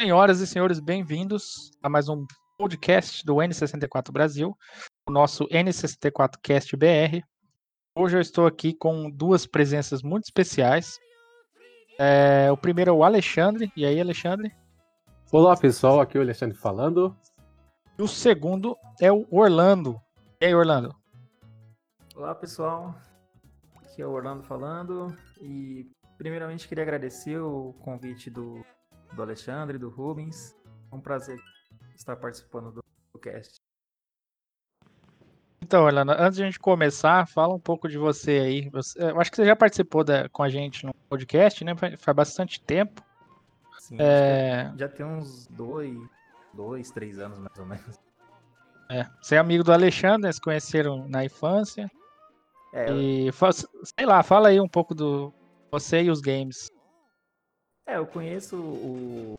[0.00, 2.24] Senhoras e senhores, bem-vindos a mais um
[2.56, 4.56] podcast do N64 Brasil,
[5.06, 7.22] o nosso N64 Cast BR.
[7.94, 10.98] Hoje eu estou aqui com duas presenças muito especiais.
[11.98, 13.70] É, o primeiro é o Alexandre.
[13.76, 14.50] E aí, Alexandre?
[15.30, 16.00] Olá, pessoal.
[16.00, 17.14] Aqui é o Alexandre falando.
[17.98, 20.00] E o segundo é o Orlando.
[20.40, 20.96] E aí, Orlando?
[22.16, 22.94] Olá, pessoal.
[23.84, 25.14] Aqui é o Orlando falando.
[25.42, 28.64] E primeiramente queria agradecer o convite do
[29.12, 30.56] do Alexandre, do Rubens.
[30.90, 31.38] É um prazer
[31.96, 33.60] estar participando do, do cast.
[35.62, 38.70] Então, Helena, antes de a gente começar, fala um pouco de você aí.
[38.70, 41.74] Você, eu acho que você já participou da, com a gente no podcast, né?
[41.76, 43.02] Faz bastante tempo.
[43.78, 44.72] Sim, é...
[44.76, 45.96] já tem uns dois,
[46.52, 47.98] dois, três anos mais ou menos.
[48.90, 50.32] É, você é amigo do Alexandre, né?
[50.32, 51.88] se conheceram na infância.
[52.72, 53.32] É, e, eu...
[53.84, 55.32] sei lá, fala aí um pouco do
[55.70, 56.68] você e os games.
[57.90, 59.36] É, eu conheço o,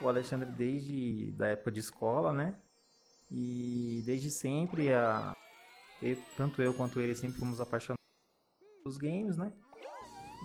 [0.00, 2.56] o Alexandre desde da época de escola, né?
[3.30, 5.36] E desde sempre, a,
[6.02, 8.02] eu, tanto eu quanto ele sempre fomos apaixonados
[8.82, 9.52] pelos games, né?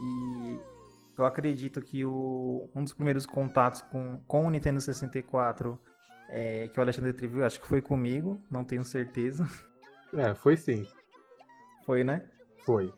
[0.03, 0.59] E
[1.17, 5.81] eu acredito que o, um dos primeiros contatos com, com o Nintendo 64
[6.29, 9.47] é, que o Alexandre teve, acho que foi comigo, não tenho certeza.
[10.13, 10.87] É, foi sim.
[11.87, 12.29] Foi, né?
[12.63, 12.93] Foi.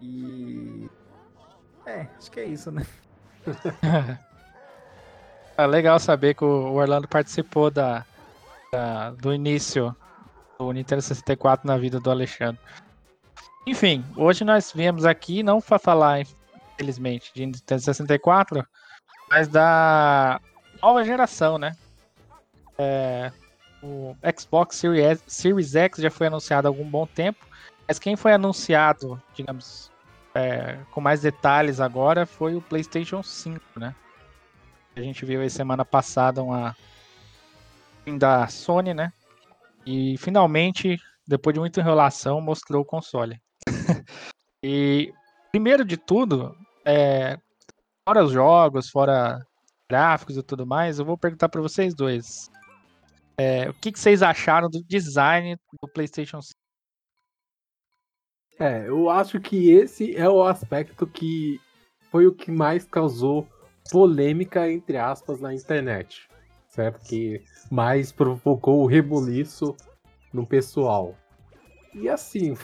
[0.00, 0.88] E
[1.84, 2.86] é, acho que é isso, né?
[5.56, 8.04] é legal saber que o Orlando participou da,
[8.72, 9.94] da, do início
[10.58, 12.60] do Nintendo 64 na vida do Alexandre.
[13.66, 16.20] Enfim, hoje nós viemos aqui não para falar,
[16.72, 18.66] infelizmente, de Nintendo 64,
[19.30, 20.40] mas da
[20.82, 21.76] nova geração, né?
[22.76, 23.30] É,
[23.82, 27.46] o Xbox Series, Series X já foi anunciado há algum bom tempo,
[27.86, 29.91] mas quem foi anunciado, digamos,
[30.34, 33.94] é, com mais detalhes agora foi o PlayStation 5, né?
[34.96, 36.76] A gente viu aí semana passada uma
[38.18, 39.12] da Sony, né?
[39.86, 43.40] E finalmente, depois de muita enrolação, mostrou o console.
[44.62, 45.12] e
[45.50, 47.38] primeiro de tudo, é,
[48.06, 49.38] fora os jogos, fora
[49.88, 52.50] gráficos e tudo mais, eu vou perguntar para vocês dois.
[53.36, 56.61] É, o que, que, vocês acharam do design do PlayStation 5?
[58.62, 61.60] É, eu acho que esse é o aspecto que
[62.12, 63.44] foi o que mais causou
[63.90, 66.28] polêmica, entre aspas, na internet.
[66.68, 67.04] Certo?
[67.04, 67.42] Que
[67.72, 69.76] mais provocou o rebuliço
[70.32, 71.16] no pessoal.
[71.92, 72.56] E assim.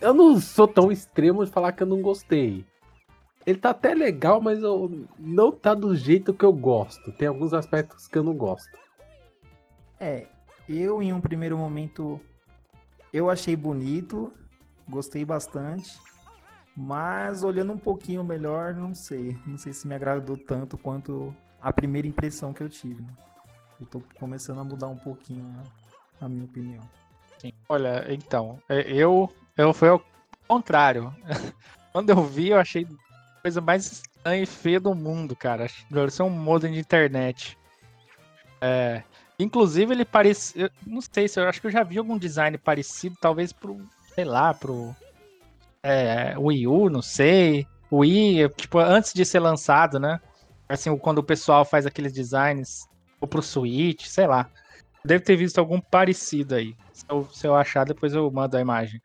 [0.00, 2.64] Eu não sou tão extremo de falar que eu não gostei.
[3.44, 7.12] Ele tá até legal, mas eu, não tá do jeito que eu gosto.
[7.12, 8.78] Tem alguns aspectos que eu não gosto.
[10.00, 10.26] É,
[10.66, 12.18] eu em um primeiro momento
[13.16, 14.32] eu achei bonito,
[14.88, 15.98] gostei bastante.
[16.76, 19.38] Mas olhando um pouquinho melhor, não sei.
[19.46, 23.00] Não sei se me agradou tanto quanto a primeira impressão que eu tive.
[23.00, 23.08] Né?
[23.80, 25.62] Eu tô começando a mudar um pouquinho
[26.20, 26.82] a minha opinião.
[27.38, 27.52] Sim.
[27.68, 30.04] Olha, então, é, eu, eu fui ao
[30.46, 31.14] contrário.
[31.92, 32.86] Quando eu vi, eu achei
[33.40, 35.66] coisa mais estranha e feia do mundo, cara.
[35.90, 37.56] Parecia um modem de internet.
[38.60, 39.02] É,
[39.38, 40.58] Inclusive, ele parece.
[40.58, 43.78] Eu não sei se eu acho que eu já vi algum design parecido, talvez pro.
[44.14, 44.94] Sei lá, pro.
[45.82, 47.66] É, Wii U, não sei.
[47.92, 50.20] Wii, tipo, antes de ser lançado, né?
[50.68, 52.88] Assim, quando o pessoal faz aqueles designs.
[53.20, 54.50] Ou pro Switch, sei lá.
[55.04, 56.74] Deve ter visto algum parecido aí.
[56.92, 59.00] Se eu, se eu achar, depois eu mando a imagem.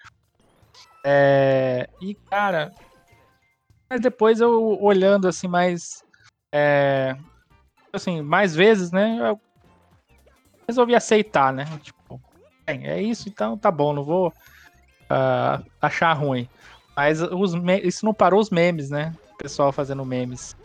[1.03, 2.73] É, e, cara.
[3.89, 6.03] Mas depois eu olhando assim mais.
[6.51, 7.15] É,
[7.91, 9.17] assim, mais vezes, né?
[9.19, 9.39] Eu
[10.71, 11.65] resolvi aceitar, né?
[11.83, 12.19] Tipo,
[12.65, 16.47] bem, é isso, então tá bom, não vou uh, achar ruim.
[16.95, 19.13] Mas os isso não parou os memes, né?
[19.33, 20.55] O pessoal fazendo memes.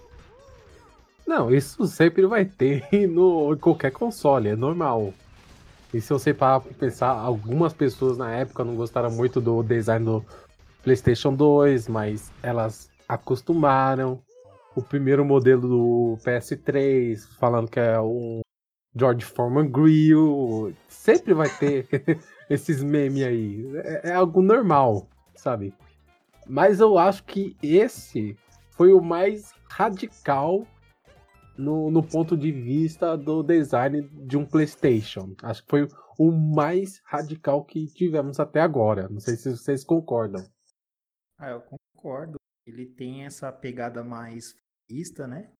[1.26, 5.12] Não, isso sempre vai ter no, em qualquer console, é normal.
[5.92, 10.04] E se você parar pra pensar, algumas pessoas na época não gostaram muito do design
[10.04, 10.24] do
[10.82, 14.20] PlayStation 2, mas elas acostumaram.
[14.74, 18.40] O primeiro modelo do PS3, falando que é um
[18.96, 20.74] George Foreman Grill.
[20.88, 21.86] Sempre vai ter
[22.48, 23.76] esses memes aí.
[23.76, 25.74] É, é, algo normal, sabe?
[26.46, 28.36] Mas eu acho que esse
[28.70, 30.66] foi o mais radical
[31.58, 35.34] no, no ponto de vista do design de um PlayStation.
[35.42, 35.88] Acho que foi
[36.18, 39.08] o mais radical que tivemos até agora.
[39.08, 40.44] Não sei se vocês concordam.
[41.38, 42.38] Ah, eu concordo.
[42.66, 45.52] Ele tem essa pegada mais futurista, né?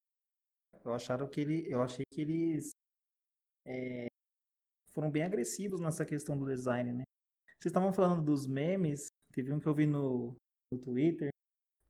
[0.83, 2.71] Eu acharam que ele, eu achei que eles
[3.67, 4.07] é,
[4.93, 7.03] foram bem agressivos nessa questão do design, né?
[7.59, 10.35] Vocês estavam falando dos memes, teve um que eu vi no,
[10.71, 11.29] no Twitter,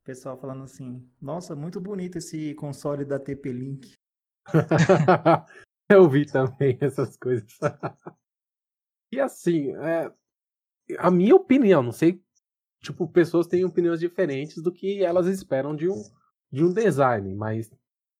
[0.02, 3.94] o pessoal falando assim: Nossa, muito bonito esse console da TP-Link.
[5.90, 7.58] Eu vi também essas coisas.
[9.10, 10.12] e assim, é,
[10.98, 12.22] a minha opinião, não sei,
[12.82, 16.02] tipo, pessoas têm opiniões diferentes do que elas esperam de um,
[16.52, 17.70] de um design, mas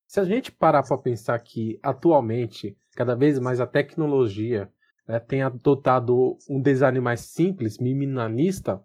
[0.09, 4.73] se a gente parar para pensar que atualmente, cada vez mais a tecnologia
[5.07, 8.83] né, tem adotado um design mais simples, minimalista,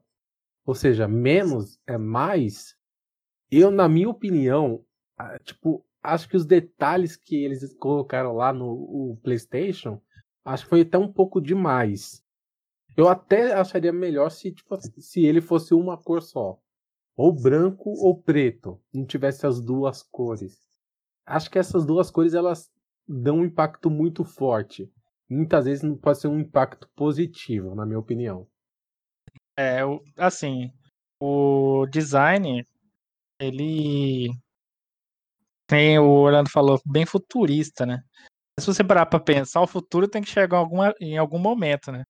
[0.65, 2.75] ou seja, menos é mais,
[3.49, 4.83] eu, na minha opinião,
[5.45, 10.01] tipo, acho que os detalhes que eles colocaram lá no PlayStation,
[10.43, 12.21] acho que foi até um pouco demais.
[12.97, 16.59] Eu até acharia melhor se, tipo, se ele fosse uma cor só.
[17.15, 18.81] Ou branco ou preto.
[18.93, 20.72] Não tivesse as duas cores.
[21.25, 22.71] Acho que essas duas cores elas
[23.07, 24.91] dão um impacto muito forte.
[25.29, 28.47] Muitas vezes não pode ser um impacto positivo, na minha opinião.
[29.57, 29.79] É,
[30.17, 30.71] assim,
[31.19, 32.67] o design,
[33.39, 34.29] ele
[35.67, 38.03] tem o Orlando falou, bem futurista, né?
[38.59, 41.91] Se você parar pra pensar, o futuro tem que chegar em, alguma, em algum momento,
[41.91, 42.03] né?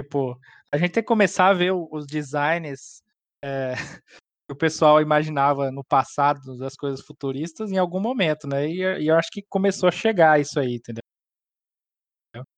[0.00, 0.38] Tipo,
[0.72, 3.02] a gente tem que começar a ver os designs
[3.42, 3.72] é,
[4.50, 8.68] o pessoal imaginava no passado das coisas futuristas em algum momento, né?
[8.68, 11.02] E, e eu acho que começou a chegar isso aí, entendeu?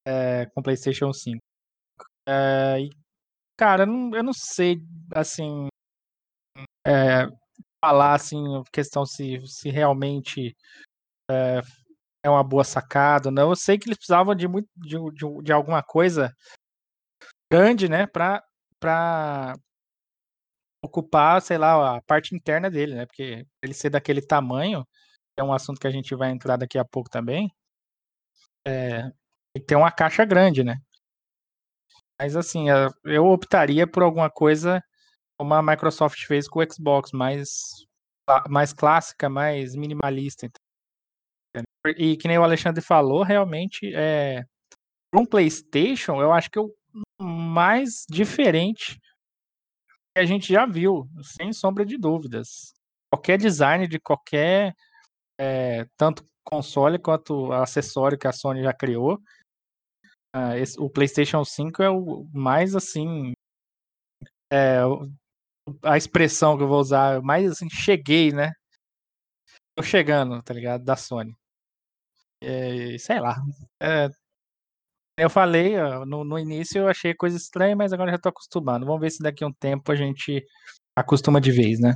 [0.07, 1.41] É, com PlayStation 5.
[2.29, 2.91] É, e,
[3.57, 4.79] cara, eu não, eu não sei,
[5.15, 5.69] assim,
[6.87, 7.27] é,
[7.85, 8.39] falar, assim,
[8.73, 10.55] questão se, se realmente
[11.31, 11.61] é,
[12.25, 13.51] é uma boa sacada, não.
[13.51, 16.35] Eu sei que eles precisavam de, muito, de, de, de alguma coisa
[17.51, 18.43] grande, né, pra,
[18.79, 19.55] pra
[20.83, 24.87] ocupar, sei lá, a parte interna dele, né, porque ele ser daquele tamanho,
[25.37, 27.51] é um assunto que a gente vai entrar daqui a pouco também,
[28.67, 29.11] é,
[29.67, 30.77] tem uma caixa grande, né.
[32.21, 32.67] Mas assim,
[33.05, 34.83] eu optaria por alguma coisa
[35.39, 37.49] como a Microsoft fez com o Xbox, mais,
[38.49, 40.49] mais clássica, mais minimalista.
[41.97, 44.43] E que nem o Alexandre falou, realmente, é,
[45.15, 46.75] um PlayStation, eu acho que o
[47.21, 48.99] mais diferente
[50.19, 52.75] a gente já viu, sem sombra de dúvidas.
[53.13, 54.75] Qualquer design de qualquer,
[55.39, 59.21] é, tanto console quanto acessório que a Sony já criou,
[60.35, 63.33] uh, esse, o PlayStation 5 é o mais assim.
[64.51, 64.79] É,
[65.83, 68.53] a expressão que eu vou usar, mais assim, cheguei, né?
[69.77, 70.85] Tô chegando, tá ligado?
[70.85, 71.35] Da Sony.
[72.43, 73.37] É, sei lá.
[73.81, 74.09] É,
[75.19, 75.77] eu falei,
[76.07, 78.87] no, no início eu achei coisa estranha, mas agora já tô acostumado.
[78.87, 80.45] Vamos ver se daqui a um tempo a gente
[80.95, 81.95] acostuma de vez, né?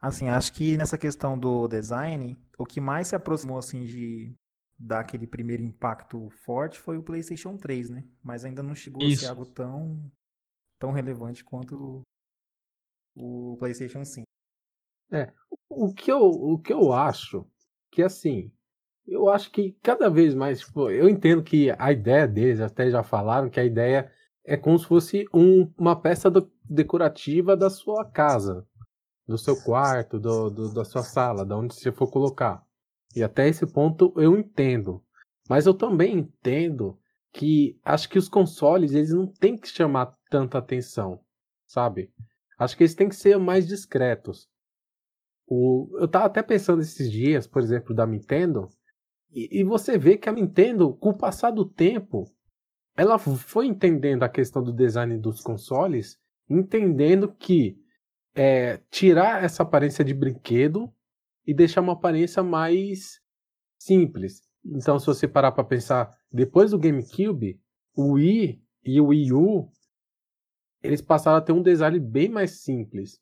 [0.00, 4.34] Assim, acho que nessa questão do design, o que mais se aproximou assim de
[4.78, 8.04] dar aquele primeiro impacto forte foi o PlayStation 3, né?
[8.22, 9.24] Mas ainda não chegou Isso.
[9.24, 10.10] a ser algo tão
[10.78, 12.02] tão relevante quanto
[13.16, 14.24] o PlayStation 5.
[15.10, 15.32] É,
[15.68, 17.44] o que eu, o que eu acho
[17.90, 18.52] que assim,
[19.08, 23.02] eu acho que cada vez mais, tipo, eu entendo que a ideia deles, até já
[23.02, 24.10] falaram que a ideia
[24.44, 28.66] é como se fosse um, uma peça do, decorativa da sua casa,
[29.26, 32.62] do seu quarto, do, do, da sua sala, da onde você for colocar.
[33.16, 35.02] E até esse ponto eu entendo.
[35.48, 36.98] Mas eu também entendo
[37.32, 41.20] que acho que os consoles eles não têm que chamar tanta atenção,
[41.66, 42.12] sabe?
[42.58, 44.48] Acho que eles têm que ser mais discretos.
[45.46, 48.68] O, eu tava até pensando esses dias, por exemplo, da Nintendo,
[49.30, 52.24] e, e você vê que a Nintendo, com o passar do tempo,
[52.96, 56.18] ela foi entendendo a questão do design dos consoles,
[56.48, 57.78] entendendo que
[58.34, 60.92] é, tirar essa aparência de brinquedo
[61.46, 63.20] e deixar uma aparência mais
[63.78, 64.42] simples.
[64.64, 67.60] Então, se você parar para pensar, depois do GameCube,
[67.94, 69.70] o Wii e o Wii U
[70.82, 73.20] eles passaram a ter um design bem mais simples.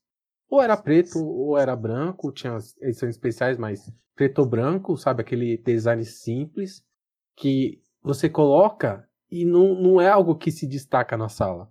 [0.49, 5.23] Ou era preto ou era branco, tinha edições especiais, mas preto ou branco, sabe?
[5.23, 6.85] Aquele design simples
[7.37, 11.71] que você coloca e não, não é algo que se destaca na sala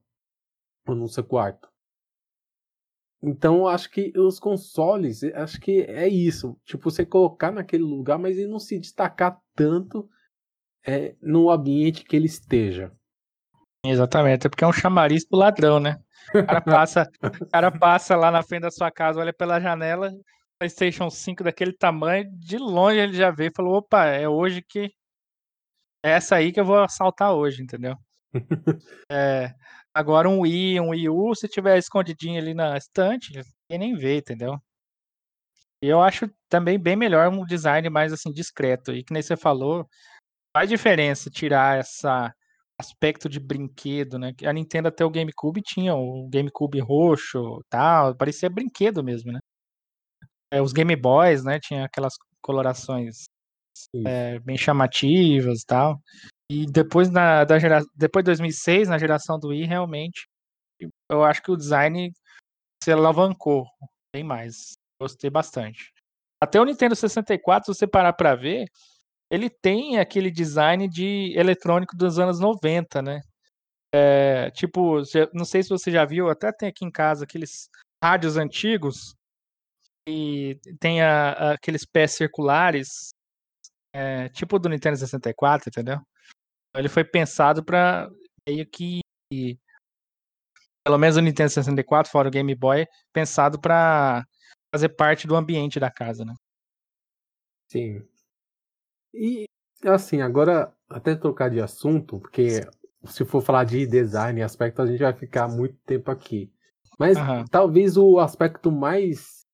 [0.86, 1.70] ou no seu quarto.
[3.24, 6.56] Então acho que os consoles, acho que é isso.
[6.64, 10.08] Tipo, você colocar naquele lugar, mas ele não se destacar tanto
[10.86, 12.96] é, no ambiente que ele esteja.
[13.92, 15.98] Exatamente, é porque é um chamariz pro ladrão, né?
[16.34, 17.10] O cara passa,
[17.42, 20.12] o cara passa lá na frente da sua casa, olha pela janela,
[20.60, 24.92] PlayStation 5 daquele tamanho, de longe ele já vê e falou: opa, é hoje que.
[26.04, 27.96] É essa aí que eu vou assaltar hoje, entendeu?
[29.12, 29.54] é,
[29.94, 34.18] agora um Wii, um Wii U, se tiver escondidinho ali na estante, ninguém nem vê,
[34.18, 34.60] entendeu?
[35.82, 38.94] E eu acho também bem melhor um design mais assim discreto.
[38.94, 39.88] E que nem você falou,
[40.56, 42.34] faz diferença tirar essa
[42.80, 44.34] aspecto de brinquedo, né?
[44.46, 49.40] A Nintendo até o GameCube tinha o GameCube roxo, tal, parecia brinquedo mesmo, né?
[50.52, 51.60] É, os Game Boys, né?
[51.60, 53.26] Tinha aquelas colorações
[54.06, 56.00] é, bem chamativas, tal.
[56.50, 57.82] E depois na da gera...
[57.96, 60.28] depois de 2006, na geração do Wii, realmente
[61.10, 62.12] eu acho que o design
[62.84, 63.66] se alavancou
[64.14, 64.74] bem mais.
[65.02, 65.92] Gostei bastante.
[66.42, 68.68] Até o Nintendo 64, se você parar para ver,
[69.30, 73.22] ele tem aquele design de eletrônico dos anos 90, né?
[73.94, 74.98] É, tipo,
[75.34, 77.70] não sei se você já viu, até tem aqui em casa aqueles
[78.04, 79.16] rádios antigos
[80.08, 83.10] e tem a, a, aqueles pés circulares,
[83.94, 86.00] é, tipo do Nintendo 64, entendeu?
[86.76, 88.10] Ele foi pensado para
[88.48, 89.00] meio que
[90.86, 94.24] pelo menos o Nintendo 64, fora o Game Boy, pensado para
[94.74, 96.36] fazer parte do ambiente da casa, né?
[97.72, 98.08] Sim.
[99.16, 99.46] E
[99.86, 102.62] assim, agora até trocar de assunto, porque
[103.06, 106.52] se for falar de design e aspecto, a gente vai ficar muito tempo aqui.
[107.00, 107.46] Mas uhum.
[107.46, 109.46] talvez o aspecto mais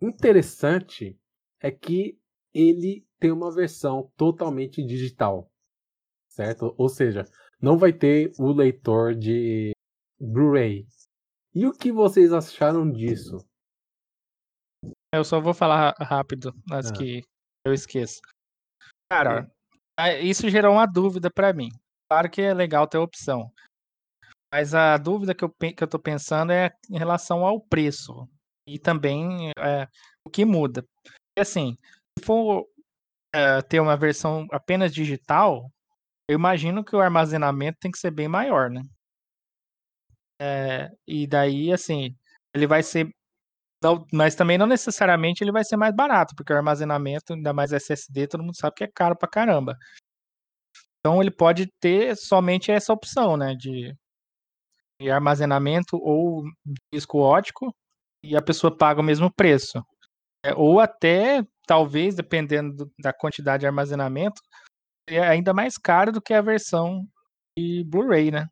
[0.00, 1.18] interessante
[1.60, 2.18] é que
[2.54, 5.50] ele tem uma versão totalmente digital,
[6.28, 6.74] certo?
[6.78, 7.24] Ou seja,
[7.60, 9.72] não vai ter o leitor de
[10.20, 10.86] Blu-ray.
[11.54, 13.38] E o que vocês acharam disso?
[15.12, 16.94] Eu só vou falar rápido, antes ah.
[16.94, 17.22] que
[17.66, 18.20] eu esqueça.
[19.10, 19.50] Cara,
[20.22, 21.70] isso gerou uma dúvida para mim.
[22.10, 23.52] Claro que é legal ter opção.
[24.52, 28.28] Mas a dúvida que eu, que eu tô pensando é em relação ao preço.
[28.66, 29.88] E também é,
[30.26, 30.84] o que muda.
[31.38, 31.76] E assim,
[32.18, 32.66] se for
[33.34, 35.70] é, ter uma versão apenas digital,
[36.28, 38.82] eu imagino que o armazenamento tem que ser bem maior, né?
[40.40, 42.16] É, e daí, assim,
[42.54, 43.10] ele vai ser.
[44.12, 48.26] Mas também não necessariamente ele vai ser mais barato, porque o armazenamento, ainda mais SSD,
[48.26, 49.76] todo mundo sabe que é caro pra caramba.
[51.00, 53.54] Então ele pode ter somente essa opção, né?
[53.54, 53.94] De,
[55.00, 56.44] de armazenamento ou
[56.92, 57.72] disco ótico,
[58.22, 59.82] e a pessoa paga o mesmo preço.
[60.44, 64.40] É, ou até, talvez, dependendo da quantidade de armazenamento,
[65.08, 67.06] é ainda mais caro do que a versão
[67.58, 68.46] de Blu-ray, né?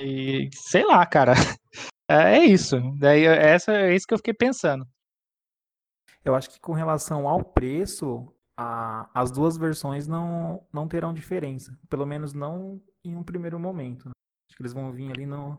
[0.00, 1.34] E sei lá, cara.
[2.08, 2.76] É, é isso.
[2.98, 4.86] Daí essa é isso que eu fiquei pensando.
[6.24, 11.78] Eu acho que com relação ao preço, a, as duas versões não, não terão diferença.
[11.88, 14.10] Pelo menos não em um primeiro momento.
[14.48, 15.58] Acho que eles vão vir ali no,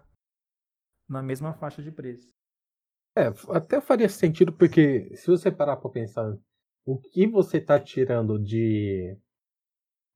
[1.08, 2.34] na mesma faixa de preço.
[3.18, 6.38] É, até faria sentido porque se você parar para pensar
[6.86, 9.18] o que você está tirando de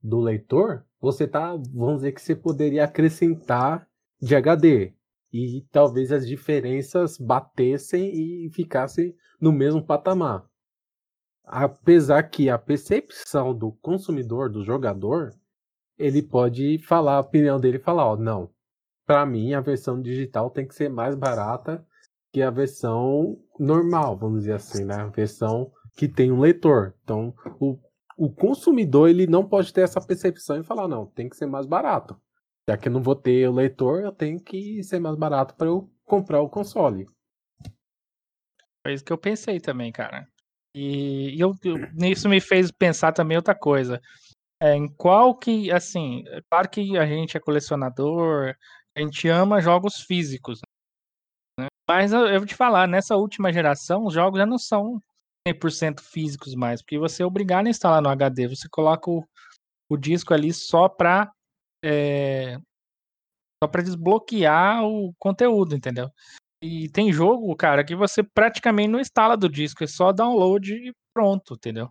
[0.02, 3.88] do leitor, você tá, vamos dizer que você poderia acrescentar
[4.20, 4.94] de HD.
[5.32, 10.44] E talvez as diferenças batessem e ficassem no mesmo patamar.
[11.44, 15.32] Apesar que a percepção do consumidor, do jogador,
[15.98, 18.50] ele pode falar a opinião dele e falar, ó, não,
[19.06, 21.84] para mim a versão digital tem que ser mais barata
[22.32, 24.94] que a versão normal, vamos dizer assim, né?
[24.94, 26.94] A versão que tem um leitor.
[27.02, 27.76] Então, o,
[28.16, 31.66] o consumidor ele não pode ter essa percepção e falar, não, tem que ser mais
[31.66, 32.16] barato.
[32.68, 35.66] Já que eu não vou ter o leitor, eu tenho que ser mais barato para
[35.66, 37.08] eu comprar o console.
[38.84, 40.26] Foi isso que eu pensei também, cara.
[40.74, 41.76] E eu, eu,
[42.10, 44.00] isso me fez pensar também outra coisa.
[44.62, 48.54] É, em qual que, assim, é claro que a gente é colecionador,
[48.96, 50.60] a gente ama jogos físicos.
[51.58, 51.66] Né?
[51.88, 55.02] Mas eu, eu vou te falar, nessa última geração, os jogos já não são
[55.48, 58.48] 100% físicos mais, porque você é obrigado a instalar no HD.
[58.48, 59.24] Você coloca o,
[59.88, 61.32] o disco ali só para
[61.84, 62.56] é,
[63.62, 66.10] só para desbloquear o conteúdo, entendeu?
[66.62, 70.92] E tem jogo, cara, que você praticamente não instala do disco, é só download e
[71.14, 71.90] pronto, entendeu?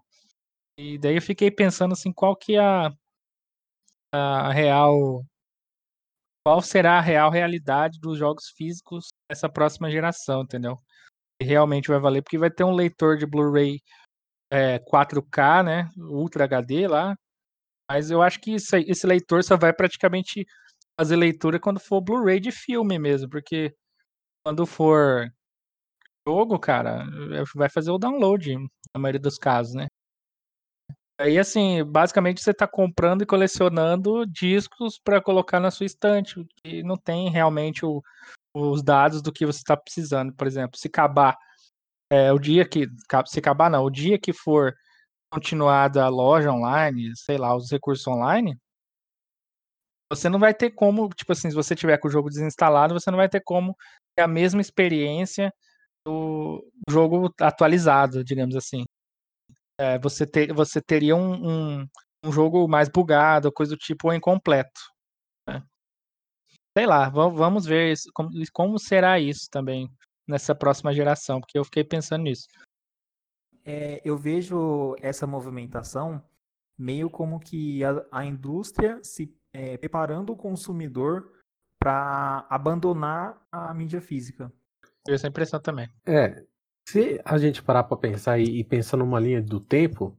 [0.77, 2.91] E daí eu fiquei pensando assim, qual que é a,
[4.13, 5.24] a real
[6.46, 10.79] qual será a real realidade dos jogos físicos dessa próxima geração, entendeu?
[11.41, 13.79] E realmente vai valer porque vai ter um leitor de Blu-ray
[14.51, 17.15] é, 4K, né, Ultra HD lá,
[17.89, 20.46] mas eu acho que isso, esse leitor só vai praticamente
[21.00, 23.74] fazer leitura quando for Blu-ray de filme mesmo, porque
[24.46, 25.31] quando for
[26.27, 27.03] jogo, cara,
[27.34, 28.55] é, vai fazer o download,
[28.93, 29.88] na maioria dos casos, né?
[31.19, 36.81] Aí, assim, basicamente você está comprando e colecionando discos para colocar na sua estante, e
[36.84, 38.01] não tem realmente o,
[38.53, 40.34] os dados do que você está precisando.
[40.34, 41.36] Por exemplo, se acabar
[42.10, 42.88] é, o dia que.
[43.27, 44.74] Se acabar, não, o dia que for
[45.32, 48.58] continuada a loja online, sei lá, os recursos online,
[50.12, 53.12] você não vai ter como, tipo assim, se você tiver com o jogo desinstalado, você
[53.12, 53.76] não vai ter como
[54.16, 55.54] ter a mesma experiência
[56.06, 58.84] do jogo atualizado, digamos assim.
[59.80, 61.88] É, você, ter, você teria um, um,
[62.26, 64.82] um, jogo mais bugado, coisa do tipo, ou incompleto.
[66.78, 69.90] Sei lá, va- vamos ver isso, como, como será isso também
[70.28, 72.48] nessa próxima geração, porque eu fiquei pensando nisso.
[73.66, 76.24] É, eu vejo essa movimentação
[76.78, 81.32] meio como que a, a indústria se é, preparando o consumidor
[81.78, 84.51] para abandonar a mídia física.
[85.06, 85.89] Tive essa impressão também.
[86.06, 86.46] É,
[86.88, 90.18] se a gente parar pra pensar e, e pensar numa linha do tempo,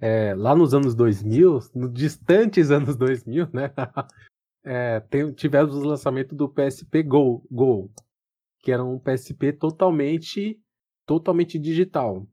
[0.00, 3.72] é, lá nos anos 2000, nos distantes anos 2000, né?
[4.64, 7.90] é, tem- tivemos o lançamento do PSP Go, Go,
[8.60, 10.60] que era um PSP totalmente,
[11.06, 12.26] totalmente digital.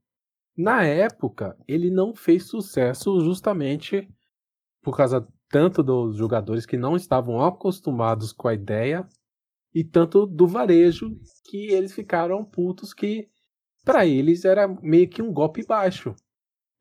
[0.57, 4.07] Na época, ele não fez sucesso justamente
[4.81, 9.07] por causa tanto dos jogadores que não estavam acostumados com a ideia
[9.73, 13.29] e tanto do varejo que eles ficaram putos que
[13.83, 16.15] para eles era meio que um golpe baixo.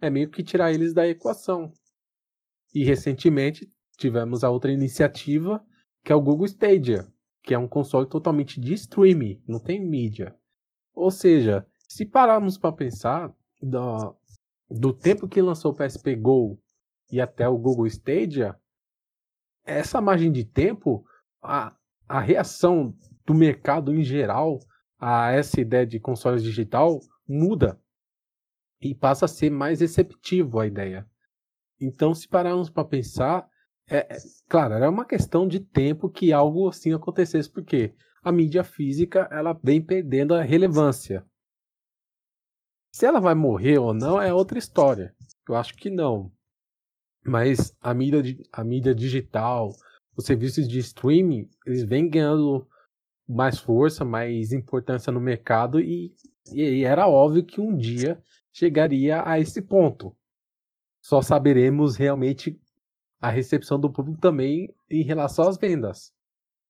[0.01, 1.73] É meio que tirar eles da equação.
[2.73, 5.65] E recentemente tivemos a outra iniciativa,
[6.05, 7.07] que é o Google Stadia,
[7.43, 10.35] que é um console totalmente de streaming, não tem mídia.
[10.95, 13.35] Ou seja, se pararmos para pensar
[13.65, 14.17] do,
[14.71, 16.59] do tempo que lançou o PSP Go
[17.11, 18.57] e até o Google Stadia,
[19.65, 21.05] essa margem de tempo,
[21.43, 21.75] a,
[22.09, 22.95] a reação
[23.25, 24.59] do mercado em geral
[24.99, 27.81] a essa ideia de console digital muda
[28.81, 31.07] e passa a ser mais receptivo à ideia.
[31.81, 33.49] Então, se pararmos para pensar,
[33.89, 34.19] é, é-
[34.49, 39.59] claro, era uma questão de tempo que algo assim acontecesse, porque a mídia física ela
[39.63, 41.25] vem perdendo a relevância.
[42.95, 45.13] Se ela vai morrer ou não é outra história.
[45.49, 46.31] Eu acho que não.
[47.27, 49.73] Mas a mídia, di- a mídia digital,
[50.17, 52.65] os serviços de streaming, eles vêm ganhando
[53.29, 56.15] mais força, mais importância no mercado e,
[56.53, 58.23] e era óbvio que um dia
[58.53, 60.17] chegaria a esse ponto.
[61.03, 62.57] Só saberemos realmente
[63.21, 66.13] a recepção do público também em relação às vendas.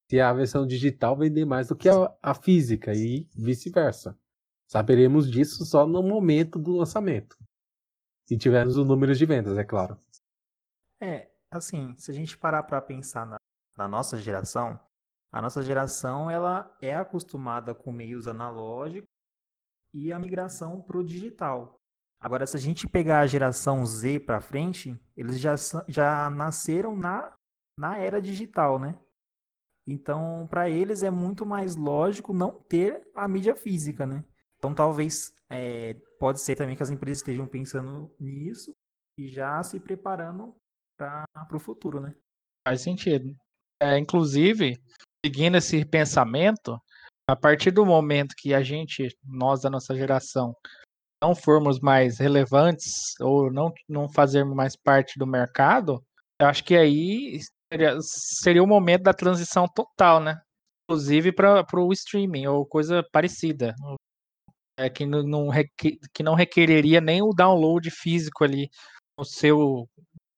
[0.09, 4.19] Se a versão digital vender mais do que a, a física e vice-versa.
[4.67, 7.37] Saberemos disso só no momento do lançamento.
[8.27, 9.99] Se tivermos os números de vendas, é claro.
[11.01, 13.37] É, assim, se a gente parar para pensar na,
[13.77, 14.81] na nossa geração,
[15.31, 19.09] a nossa geração ela é acostumada com meios analógicos
[19.93, 21.81] e a migração para o digital.
[22.21, 25.55] Agora, se a gente pegar a geração Z para frente, eles já,
[25.87, 27.35] já nasceram na,
[27.79, 28.99] na era digital, né?
[29.87, 34.25] Então, para eles é muito mais lógico não ter a mídia física, né?
[34.65, 38.75] Então, talvez é, pode ser também que as empresas estejam pensando nisso
[39.19, 40.57] e já se preparando
[40.97, 42.15] para o futuro, né?
[42.67, 43.37] Faz sentido.
[43.79, 44.81] É, inclusive,
[45.23, 46.81] seguindo esse pensamento,
[47.29, 50.57] a partir do momento que a gente, nós da nossa geração,
[51.23, 56.03] não formos mais relevantes ou não, não fazermos mais parte do mercado,
[56.41, 57.39] eu acho que aí
[57.71, 60.41] seria, seria o momento da transição total, né?
[60.89, 63.75] Inclusive para o streaming ou coisa parecida.
[64.77, 68.69] É, que, não, não reque- que não requereria nem o download físico ali
[69.17, 69.89] no seu,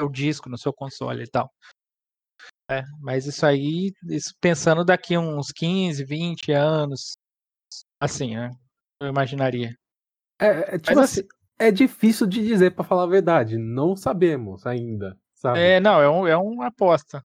[0.01, 1.51] seu disco, no seu console e tal.
[2.71, 7.17] É, mas isso aí, isso pensando daqui uns 15, 20 anos,
[8.01, 8.51] assim, né?
[9.01, 9.75] Eu imaginaria.
[10.41, 11.23] É, é, tipo Mas assim,
[11.59, 13.57] é difícil de dizer pra falar a verdade.
[13.57, 15.61] Não sabemos ainda, sabe?
[15.61, 17.23] É, não, é, um, é uma aposta.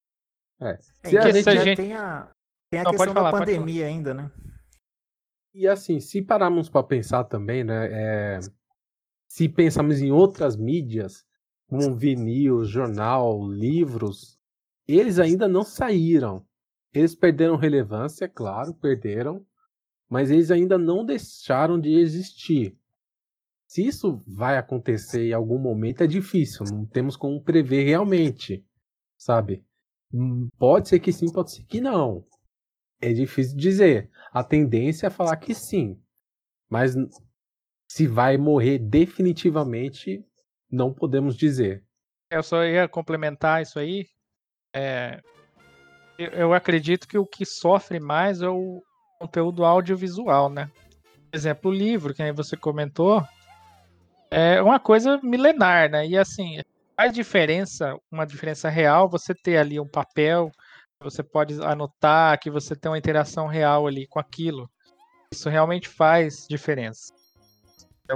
[0.61, 0.77] É,
[1.09, 2.31] Se a gente- já gente- tem a,
[2.71, 3.57] tem a Não, questão pode falar, da pode falar.
[3.65, 4.31] pandemia ainda, né?
[5.53, 7.87] E assim, se pararmos para pensar também, né?
[7.91, 8.39] é,
[9.27, 11.25] se pensarmos em outras mídias,
[11.67, 14.37] como vinil, jornal, livros,
[14.87, 16.45] eles ainda não saíram.
[16.93, 19.45] Eles perderam relevância, claro, perderam,
[20.09, 22.77] mas eles ainda não deixaram de existir.
[23.65, 28.65] Se isso vai acontecer em algum momento é difícil, não temos como prever realmente,
[29.17, 29.63] sabe?
[30.13, 32.25] Hum, Pode ser que sim, pode ser que não.
[33.01, 34.09] É difícil dizer.
[34.31, 35.99] A tendência é falar que sim.
[36.69, 36.95] Mas
[37.89, 40.23] se vai morrer definitivamente,
[40.71, 41.83] não podemos dizer.
[42.29, 44.05] Eu só ia complementar isso aí.
[44.73, 45.19] É,
[46.17, 48.81] eu, eu acredito que o que sofre mais é o
[49.19, 50.71] conteúdo audiovisual, né?
[51.29, 53.21] Por exemplo, o livro, que aí você comentou,
[54.29, 56.07] é uma coisa milenar, né?
[56.07, 56.61] E assim,
[56.95, 60.51] faz diferença, uma diferença real, você ter ali um papel,
[61.01, 64.69] você pode anotar, que você tem uma interação real ali com aquilo.
[65.33, 67.13] Isso realmente faz diferença.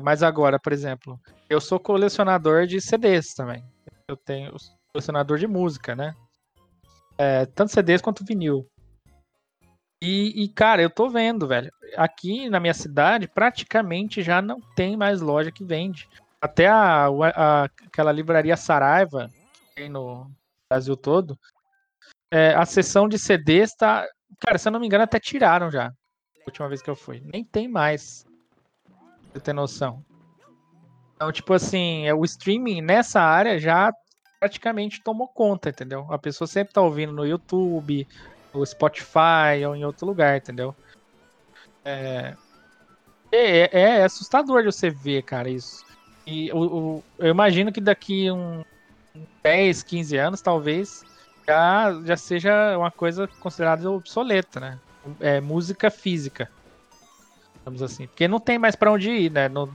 [0.04, 1.20] Mas agora, por exemplo,
[1.50, 3.64] eu sou colecionador de CDs também.
[4.08, 4.54] Eu tenho
[4.94, 6.14] colecionador de música, né?
[7.18, 8.68] É, tanto CDs quanto vinil.
[10.04, 11.72] E, e, cara, eu tô vendo, velho.
[11.96, 16.08] Aqui na minha cidade, praticamente já não tem mais loja que vende.
[16.42, 20.30] Até a, a- aquela livraria Saraiva, que tem no
[20.70, 21.40] Brasil todo,
[22.32, 24.06] é, a sessão de CDs tá.
[24.40, 25.92] Cara, se eu não me engano, até tiraram já.
[26.46, 27.22] Última vez que eu fui.
[27.26, 28.26] Nem tem mais.
[28.86, 30.04] Pra você ter noção.
[31.16, 33.92] Então, tipo assim, é, o streaming nessa área já
[34.40, 36.06] praticamente tomou conta, entendeu?
[36.10, 38.08] A pessoa sempre tá ouvindo no YouTube,
[38.54, 40.76] no Spotify ou em outro lugar, entendeu?
[41.84, 42.36] É,
[43.32, 45.86] é, é assustador de você ver, cara, isso.
[46.28, 48.64] E o, o, eu imagino que daqui um
[49.44, 51.04] 10, 15 anos, talvez,
[51.48, 54.80] já, já seja uma coisa considerada obsoleta, né?
[55.20, 56.50] É música física.
[57.64, 58.08] Vamos assim.
[58.08, 59.50] Porque não tem mais para onde ir, né?
[59.50, 59.70] Não,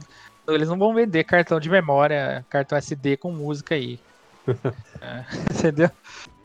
[0.48, 3.98] eles não vão vender cartão de memória, cartão SD com música aí.
[5.00, 5.90] é, entendeu?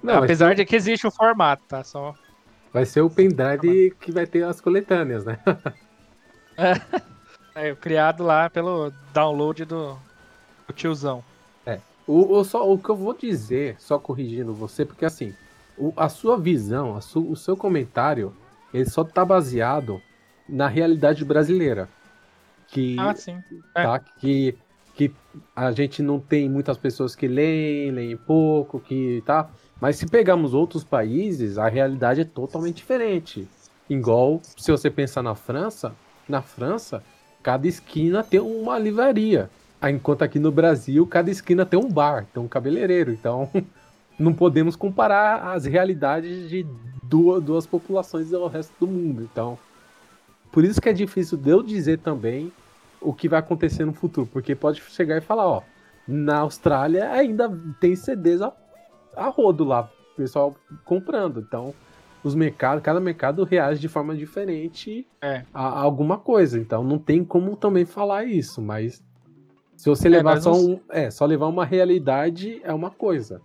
[0.01, 0.55] Não, Apesar ser...
[0.55, 1.83] de que existe o formato, tá?
[1.83, 2.13] Só.
[2.71, 5.39] Vai ser o pendrive que vai ter as coletâneas, né?
[7.55, 9.97] é, criado lá pelo download do,
[10.67, 11.23] do tiozão.
[12.07, 15.33] O, o, só, o que eu vou dizer, só corrigindo você, porque assim,
[15.77, 18.33] o, a sua visão, a su, o seu comentário,
[18.73, 20.01] ele só tá baseado
[20.47, 21.89] na realidade brasileira.
[22.67, 23.41] Que, ah, sim.
[23.73, 23.83] É.
[23.83, 24.55] Tá, que,
[24.93, 25.11] que
[25.55, 29.49] a gente não tem muitas pessoas que leem, leem pouco, que tá.
[29.79, 33.47] Mas se pegarmos outros países, a realidade é totalmente diferente.
[33.89, 35.95] Igual se você pensar na França,
[36.27, 37.03] na França,
[37.43, 39.49] cada esquina tem uma livraria.
[39.83, 43.11] Enquanto aqui no Brasil, cada esquina tem um bar, tem um cabeleireiro.
[43.11, 43.49] Então,
[44.17, 46.65] não podemos comparar as realidades de
[47.03, 49.21] duas, duas populações ao resto do mundo.
[49.23, 49.57] Então,
[50.51, 52.51] por isso que é difícil de eu dizer também
[53.01, 55.61] o que vai acontecer no futuro, porque pode chegar e falar, ó,
[56.07, 58.51] na Austrália ainda tem CDs a,
[59.15, 61.39] a rodo lá, o pessoal comprando.
[61.39, 61.73] Então,
[62.23, 65.43] os mercados, cada mercado reage de forma diferente é.
[65.53, 66.59] a, a, alguma coisa.
[66.59, 69.03] Então, não tem como também falar isso, mas
[69.77, 73.41] se você é, levar só um, é, só levar uma realidade é uma coisa.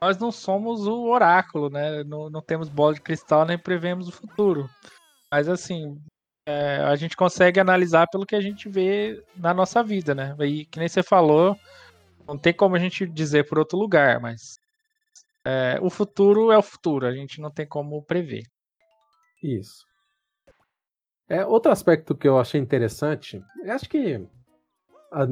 [0.00, 2.04] Nós não somos o oráculo, né?
[2.04, 4.68] Não, não temos bola de cristal nem prevemos o futuro.
[5.30, 5.98] Mas assim,
[6.46, 10.36] é, a gente consegue analisar pelo que a gente vê na nossa vida, né?
[10.40, 11.56] E que nem você falou,
[12.26, 14.58] não tem como a gente dizer por outro lugar, mas
[15.44, 18.44] é, o futuro é o futuro, a gente não tem como prever.
[19.42, 19.84] Isso.
[21.28, 24.26] É, outro aspecto que eu achei interessante, acho que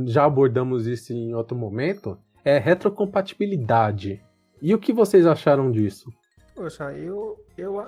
[0.06, 4.22] já abordamos isso em outro momento, é retrocompatibilidade.
[4.60, 6.12] E o que vocês acharam disso?
[6.54, 7.86] Poxa, eu, eu,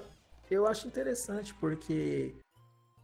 [0.50, 2.34] eu acho interessante, porque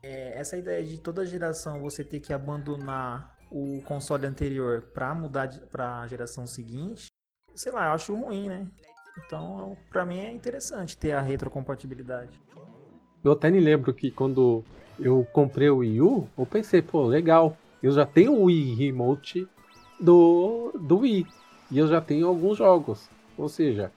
[0.02, 5.48] é, essa ideia de toda geração você ter que abandonar o console anterior para mudar
[5.70, 7.06] para a geração seguinte,
[7.54, 8.66] sei lá, eu acho ruim, né?
[9.26, 12.40] Então, para mim é interessante ter a retrocompatibilidade.
[13.22, 14.64] Eu até me lembro que quando
[14.98, 19.48] eu comprei o Wii U, eu pensei, pô, legal, eu já tenho o Wii Remote
[19.98, 21.26] do, do Wii.
[21.70, 23.08] E eu já tenho alguns jogos.
[23.38, 23.92] Ou seja,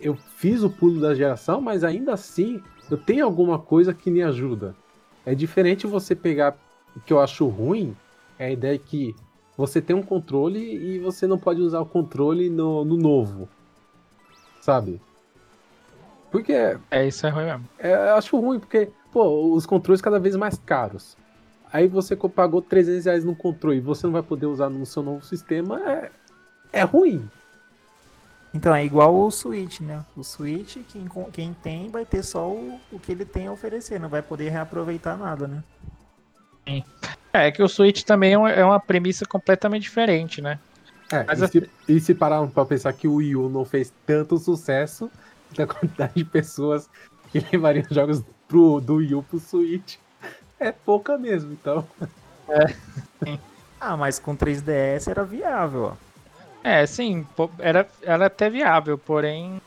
[0.00, 4.22] eu fiz o pulo da geração, mas ainda assim eu tenho alguma coisa que me
[4.22, 4.74] ajuda.
[5.26, 6.56] É diferente você pegar
[6.96, 7.96] o que eu acho ruim,
[8.38, 9.14] é a ideia que
[9.56, 13.48] você tem um controle e você não pode usar o controle no, no novo.
[14.60, 15.00] Sabe?
[16.30, 16.52] Porque.
[16.90, 17.68] É, isso é ruim mesmo.
[17.78, 21.16] É, eu acho ruim, porque, pô, os controles cada vez mais caros.
[21.72, 25.02] Aí você pagou 300 reais no controle e você não vai poder usar no seu
[25.02, 26.10] novo sistema, é,
[26.72, 27.28] é ruim.
[28.54, 30.04] Então é igual o Switch, né?
[30.16, 34.00] O Switch, quem, quem tem vai ter só o, o que ele tem a oferecer,
[34.00, 35.62] não vai poder reaproveitar nada, né?
[36.66, 36.82] Sim.
[37.32, 40.58] É, é que o Switch também é uma, é uma premissa completamente diferente, né?
[41.12, 43.92] É, Mas e, se, e se parar pra pensar que o Wii U não fez
[44.06, 45.10] tanto sucesso
[45.56, 46.88] da quantidade de pessoas
[47.30, 49.96] que levariam jogos pro, do Wii U pro Switch,
[50.68, 51.86] é pouca mesmo, então.
[52.48, 53.38] É.
[53.80, 56.08] ah, mas com 3DS era viável, ó.
[56.62, 57.26] É, sim,
[57.58, 59.60] era, era até viável, porém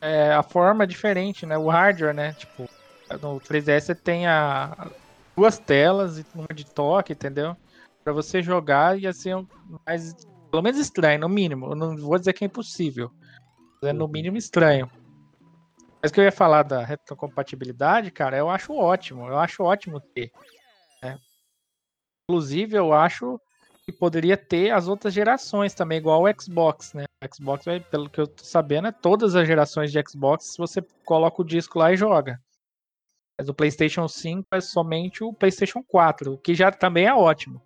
[0.00, 1.56] é, a forma é diferente, né?
[1.56, 2.34] O hardware, né?
[2.34, 2.68] Tipo,
[3.20, 4.90] no 3DS você tem a,
[5.36, 7.56] duas telas e uma de toque, entendeu?
[8.04, 9.36] Para você jogar ia ser
[9.86, 10.14] mais,
[10.50, 11.66] pelo menos estranho, no mínimo.
[11.66, 13.10] Eu não vou dizer que é impossível,
[13.82, 14.90] é no mínimo estranho.
[16.02, 19.26] Mas que eu ia falar da retrocompatibilidade, cara, eu acho ótimo.
[19.26, 20.30] Eu acho ótimo ter.
[21.02, 21.18] Né?
[22.28, 23.38] Inclusive, eu acho
[23.84, 27.04] que poderia ter as outras gerações também, igual o Xbox, né?
[27.22, 31.42] O Xbox, pelo que eu tô sabendo, é todas as gerações de Xbox, você coloca
[31.42, 32.40] o disco lá e joga.
[33.38, 37.62] Mas o PlayStation 5 é somente o PlayStation 4, o que já também é ótimo.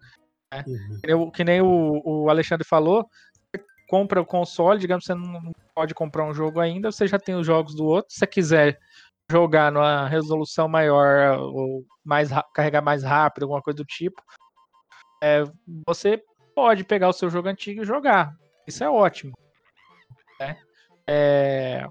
[0.53, 0.65] Né?
[0.67, 1.31] Uhum.
[1.31, 3.09] Que nem o, o Alexandre falou,
[3.89, 7.47] compra o console, digamos, você não pode comprar um jogo ainda, você já tem os
[7.47, 8.13] jogos do outro.
[8.13, 8.79] Se você quiser
[9.31, 14.23] jogar numa resolução maior ou mais carregar mais rápido, alguma coisa do tipo,
[15.23, 15.45] é,
[15.87, 16.23] você
[16.55, 18.35] pode pegar o seu jogo antigo e jogar.
[18.67, 19.33] Isso é ótimo.
[20.41, 20.57] Né?
[21.07, 21.87] É...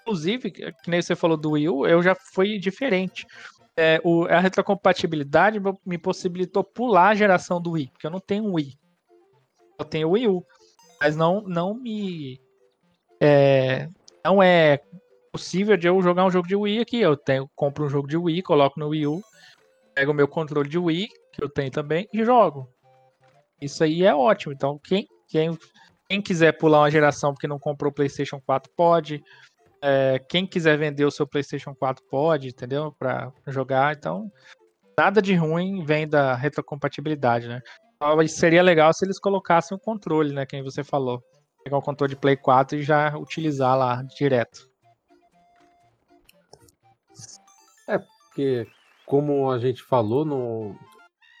[0.00, 3.26] inclusive, que nem você falou do Wii U, eu já fui diferente.
[3.76, 8.52] É, o, a retrocompatibilidade me possibilitou pular a geração do Wii, porque eu não tenho
[8.52, 8.76] Wii.
[9.78, 10.44] Eu tenho Wii U.
[11.00, 12.40] Mas não, não me.
[13.20, 13.88] É,
[14.24, 14.80] não é
[15.32, 17.00] possível de eu jogar um jogo de Wii aqui.
[17.00, 19.22] Eu tenho, compro um jogo de Wii, coloco no Wii U,
[19.94, 22.68] pego o meu controle de Wii, que eu tenho também, e jogo.
[23.60, 24.52] Isso aí é ótimo.
[24.52, 25.56] Então, quem, quem,
[26.08, 29.22] quem quiser pular uma geração porque não comprou o PlayStation 4 pode.
[29.80, 32.92] É, quem quiser vender o seu PlayStation 4 pode, entendeu?
[32.98, 33.96] Para jogar.
[33.96, 34.30] Então,
[34.96, 37.60] nada de ruim vem da retrocompatibilidade, né?
[38.28, 40.46] Seria legal se eles colocassem o controle, né?
[40.46, 41.22] Quem você falou.
[41.64, 44.68] Pegar o controle de Play 4 e já utilizar lá direto.
[47.88, 48.66] É, porque,
[49.04, 50.76] como a gente falou, no.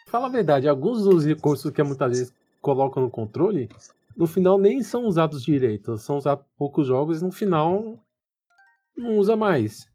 [0.08, 3.68] Fala a verdade, alguns dos recursos que muitas vezes colocam no controle,
[4.16, 5.96] no final nem são usados direito.
[5.96, 7.96] São usados poucos jogos e no final
[8.96, 9.88] não usa mais.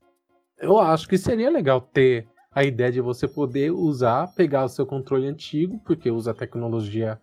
[0.57, 4.85] Eu acho que seria legal ter a ideia de você poder usar, pegar o seu
[4.85, 7.19] controle antigo, porque usa a tecnologia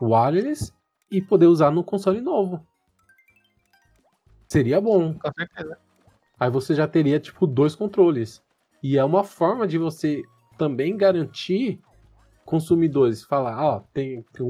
[0.00, 0.72] wireless,
[1.10, 2.64] e poder usar no console novo.
[4.48, 5.14] Seria bom.
[5.14, 5.78] Com certeza.
[6.38, 8.42] Aí você já teria, tipo, dois controles.
[8.82, 10.22] E é uma forma de você
[10.56, 11.80] também garantir
[12.44, 13.22] consumidores.
[13.24, 14.46] Falar, ó, tem, tem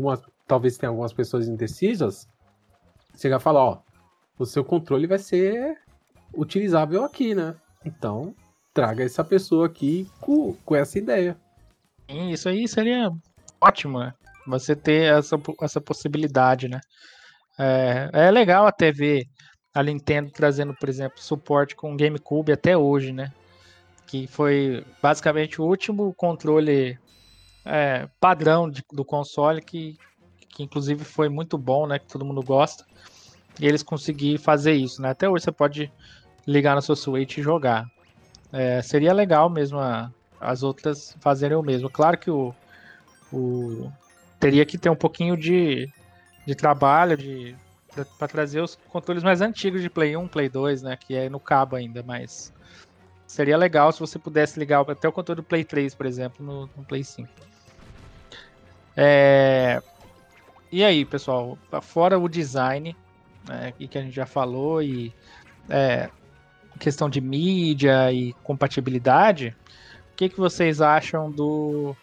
[0.46, 2.28] talvez tenha algumas pessoas indecisas.
[3.16, 3.82] Chegar e falar, ó,
[4.38, 5.78] o seu controle vai ser
[6.32, 7.56] utilizável aqui, né?
[7.84, 8.34] Então,
[8.72, 11.36] traga essa pessoa aqui com, com essa ideia.
[12.08, 13.10] Isso aí seria
[13.60, 14.12] ótimo, né?
[14.46, 16.80] Você ter essa, essa possibilidade, né?
[17.58, 19.26] É, é legal até ver
[19.72, 23.32] a Nintendo trazendo, por exemplo, suporte com o GameCube até hoje, né?
[24.06, 26.98] Que foi basicamente o último controle
[27.64, 29.96] é, padrão de, do console que,
[30.48, 31.98] que inclusive foi muito bom, né?
[31.98, 32.84] Que todo mundo gosta.
[33.60, 35.10] E eles conseguiram fazer isso, né?
[35.10, 35.92] Até hoje você pode
[36.46, 37.86] ligar no seu Switch e jogar.
[38.52, 40.10] É, seria legal mesmo a,
[40.40, 41.88] as outras fazerem o mesmo.
[41.88, 42.54] Claro que o,
[43.32, 43.90] o
[44.38, 45.88] teria que ter um pouquinho de,
[46.46, 47.56] de trabalho de
[48.18, 51.40] para trazer os controles mais antigos de Play 1, Play 2, né, que é no
[51.40, 52.52] cabo ainda, mas
[53.26, 56.70] seria legal se você pudesse ligar até o controle do Play 3, por exemplo, no,
[56.76, 57.28] no Play 5.
[58.96, 59.82] É...
[60.70, 62.96] E aí, pessoal, fora o design,
[63.48, 65.12] né, que a gente já falou, e
[65.68, 66.08] é,
[66.78, 69.56] questão de mídia e compatibilidade,
[70.12, 71.96] o que, que vocês acham do.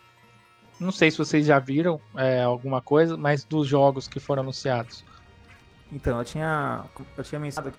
[0.79, 5.03] Não sei se vocês já viram é, alguma coisa, mas dos jogos que foram anunciados.
[5.91, 6.85] Então, eu tinha,
[7.17, 7.73] eu tinha mencionado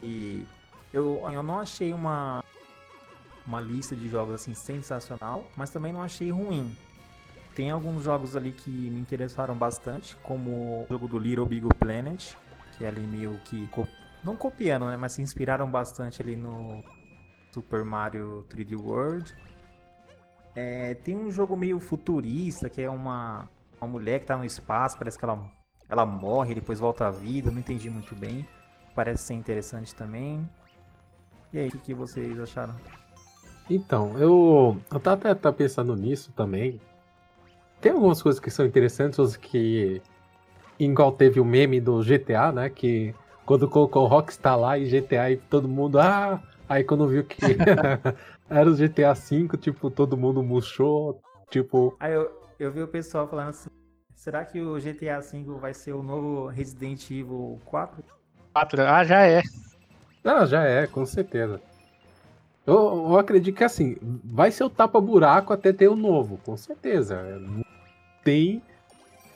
[0.00, 0.46] que
[0.92, 2.44] eu, eu não achei uma,
[3.46, 6.76] uma lista de jogos assim sensacional, mas também não achei ruim.
[7.54, 12.34] Tem alguns jogos ali que me interessaram bastante, como o jogo do Little Big Planet,
[12.76, 13.66] que é ali meio que
[14.24, 16.82] não copiando, né, mas se inspiraram bastante ali no
[17.52, 19.34] Super Mario 3D World.
[20.54, 23.48] É, tem um jogo meio futurista, que é uma,
[23.80, 25.50] uma mulher que tá no espaço, parece que ela,
[25.88, 28.46] ela morre depois volta à vida, não entendi muito bem.
[28.94, 30.48] Parece ser interessante também.
[31.52, 32.74] E aí, o que, que vocês acharam?
[33.68, 36.80] Então, eu, eu tava até pensando nisso também.
[37.80, 40.02] Tem algumas coisas que são interessantes, outras que.
[40.78, 42.68] Igual teve o meme do GTA, né?
[42.68, 46.42] Que quando colocou o Rockstar lá e GTA e todo mundo, ah!
[46.68, 47.38] Aí quando viu que
[48.48, 51.96] era o GTA V, tipo, todo mundo murchou, tipo.
[52.00, 53.68] Aí eu, eu vi o pessoal falando assim,
[54.14, 58.02] será que o GTA V vai ser o novo Resident Evil 4?
[58.54, 58.82] 4?
[58.82, 59.42] Ah, já é.
[60.24, 61.60] Ah, já é, com certeza.
[62.66, 62.76] Eu,
[63.10, 67.20] eu acredito que assim, vai ser o tapa-buraco até ter o novo, com certeza.
[68.22, 68.62] Tem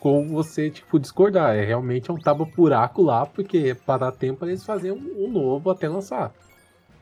[0.01, 1.57] como você, tipo, discordar.
[1.57, 5.89] É realmente um tapa-buraco lá, porque para dar tempo eles fazerem um, um, novo até
[5.89, 6.33] lançar.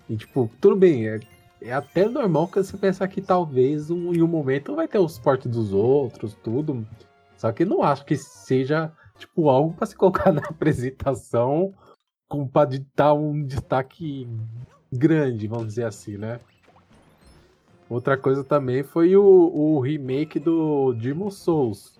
[0.08, 1.20] E, tipo, tudo bem, é,
[1.60, 5.08] é até normal que você pensar que talvez um, em um momento vai ter o
[5.08, 6.86] suporte dos outros, tudo.
[7.36, 11.74] Só que não acho que seja, tipo, algo para se colocar na apresentação
[12.28, 14.28] com para dar um destaque
[14.92, 16.40] grande, vamos dizer assim, né?
[17.88, 21.93] Outra coisa também foi o, o remake do Demon Souls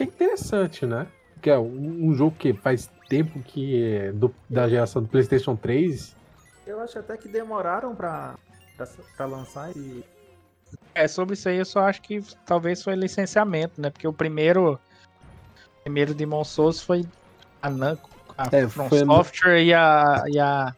[0.00, 1.06] que é interessante, né?
[1.42, 5.56] Que é um, um jogo que faz tempo que é do, da geração do PlayStation
[5.56, 6.16] 3.
[6.66, 8.34] Eu acho até que demoraram pra,
[8.76, 10.04] pra, pra lançar e.
[10.94, 13.90] É, sobre isso aí eu só acho que talvez foi licenciamento, né?
[13.90, 14.74] Porque o primeiro.
[15.80, 17.04] O primeiro Demon Souls foi
[17.62, 19.60] a Namco, a é, From Software a...
[19.60, 20.24] e a.
[20.28, 20.74] E a,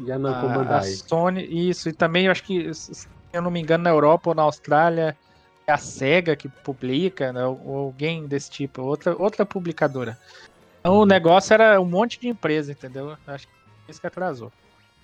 [0.00, 0.80] e a Namco a, Bandai.
[0.80, 1.88] A Sony, isso.
[1.88, 5.16] E também eu acho que, se eu não me engano, na Europa ou na Austrália
[5.70, 10.18] a SEGA que publica, né, ou alguém desse tipo, outra, outra publicadora.
[10.80, 13.16] Então o negócio era um monte de empresa, entendeu?
[13.26, 13.52] Acho que
[13.88, 14.52] isso que atrasou.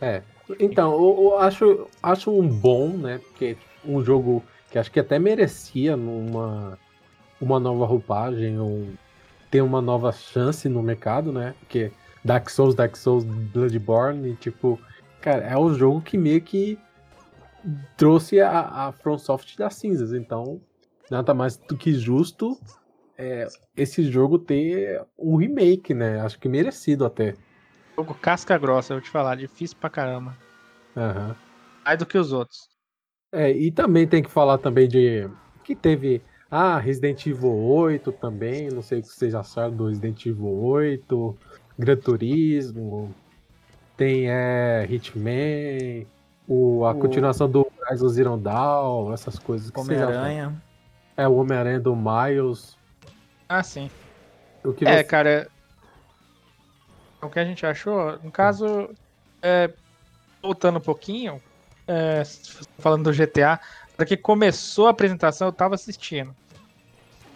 [0.01, 0.23] É.
[0.59, 3.19] Então, eu, eu acho, acho um bom, né?
[3.19, 6.79] Porque um jogo que acho que até merecia numa
[7.41, 8.89] uma nova roupagem ou
[9.51, 11.55] ter uma nova chance no mercado, né?
[11.61, 11.93] Porque
[12.25, 14.81] Dark Souls, Dark Souls, Bloodborne, tipo,
[15.21, 16.79] cara, é o jogo que meio que
[17.97, 20.13] trouxe a, a FromSoft das cinzas.
[20.13, 20.61] Então,
[21.11, 22.59] nada mais do que justo
[23.17, 23.47] é,
[23.77, 26.21] esse jogo ter um remake, né?
[26.21, 27.35] Acho que merecido até.
[27.97, 30.37] Jogo casca grossa, eu vou te falar, difícil pra caramba.
[30.97, 31.37] Aham.
[31.85, 32.69] Mais do que os outros.
[33.33, 35.29] É, e também tem que falar também de
[35.63, 40.47] que teve ah, Resident Evil 8 também, não sei que vocês acharam do Resident Evil
[40.47, 41.39] 8,
[41.79, 43.15] Gran Turismo,
[43.97, 46.07] tem é, Hitman,
[46.49, 50.19] o, a O- continuação do Horizon Zero Dawn, essas coisas que vocês acharam.
[50.21, 50.63] Homem-Aranha.
[51.17, 52.77] É o Homem-Aranha do Miles.
[53.49, 53.91] Ah, sim.
[54.65, 55.49] O que É, você- cara.
[57.23, 58.91] O que a gente achou, no caso,
[59.43, 59.71] é,
[60.43, 61.41] voltando um pouquinho,
[61.89, 62.23] é,
[62.79, 63.59] falando do GTA,
[63.97, 66.35] para que começou a apresentação, eu tava assistindo.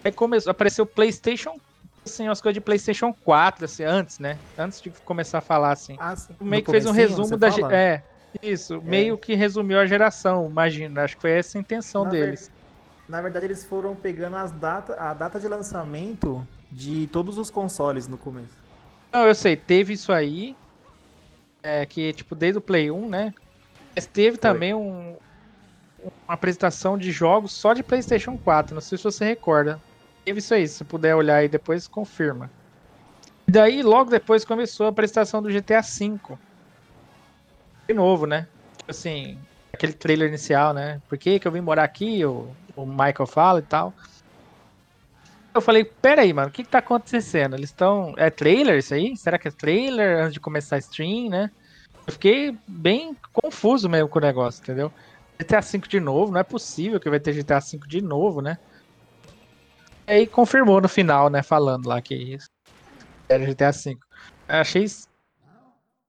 [0.04, 1.58] Aí começou, apareceu o PlayStation,
[2.04, 4.38] assim, as coisas de PlayStation 4, assim, antes, né?
[4.58, 5.96] Antes de começar a falar, assim.
[5.98, 6.34] Ah, sim.
[6.40, 7.48] meio No que fez um resumo da.
[7.48, 7.62] ge-
[8.32, 8.40] fala?
[8.42, 8.80] É, isso.
[8.82, 11.04] Meio que resumiu a geração, imagina.
[11.04, 12.50] Acho que foi essa a intenção Na ver- deles.
[13.08, 18.06] Na verdade, eles foram pegando as data, a data de lançamento de todos os consoles
[18.06, 18.54] no começo.
[19.10, 20.54] Não, eu sei, teve isso aí.
[21.62, 23.32] É, que, tipo, desde o Play 1, né?
[23.96, 25.16] Mas teve também um,
[25.98, 28.74] uma apresentação de jogos só de PlayStation 4.
[28.74, 29.80] Não sei se você recorda.
[30.24, 32.50] Teve isso aí, se puder olhar aí depois, confirma.
[33.48, 36.38] E daí, logo depois, começou a apresentação do GTA V.
[37.88, 38.46] De novo, né?
[38.76, 39.38] Tipo assim,
[39.72, 41.00] aquele trailer inicial, né?
[41.08, 42.24] Por que, que eu vim morar aqui?
[42.24, 43.94] O, o Michael fala e tal.
[45.54, 47.56] Eu falei, pera aí, mano, o que, que tá acontecendo?
[47.56, 48.14] Eles estão.
[48.16, 49.16] É trailer isso aí?
[49.16, 51.50] Será que é trailer antes de começar a stream, né?
[52.06, 54.92] Eu fiquei bem confuso mesmo com o negócio, entendeu?
[55.38, 58.58] GTA V de novo, não é possível que vai ter GTA V de novo, né?
[60.06, 61.42] E aí confirmou no final, né?
[61.42, 62.48] Falando lá que isso
[63.28, 63.98] era GTA V.
[64.48, 64.86] Achei.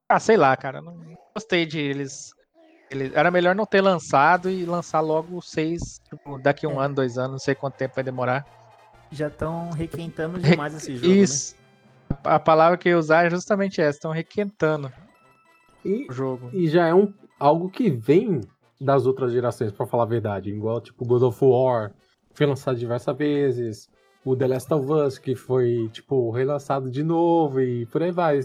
[0.10, 0.82] Ah, sei lá, cara.
[0.82, 0.98] Não
[1.36, 2.32] gostei de eles.
[2.92, 6.86] eles- Era melhor não ter lançado e lançar logo 6, tipo, daqui um É.
[6.86, 8.44] ano, dois anos, não sei quanto tempo vai demorar.
[9.12, 11.14] Já estão requentando demais esse jogo, né?
[11.16, 11.56] Isso.
[12.24, 14.92] A a palavra que eu ia usar é justamente essa, estão requentando
[15.86, 16.50] E, o jogo.
[16.52, 18.42] e já é um, algo que vem
[18.82, 20.50] das outras gerações, pra falar a verdade.
[20.50, 21.92] Igual, tipo, God of War,
[22.34, 23.88] foi lançado diversas vezes.
[24.26, 28.40] O The Last of Us, que foi, tipo, relançado de novo e por aí vai.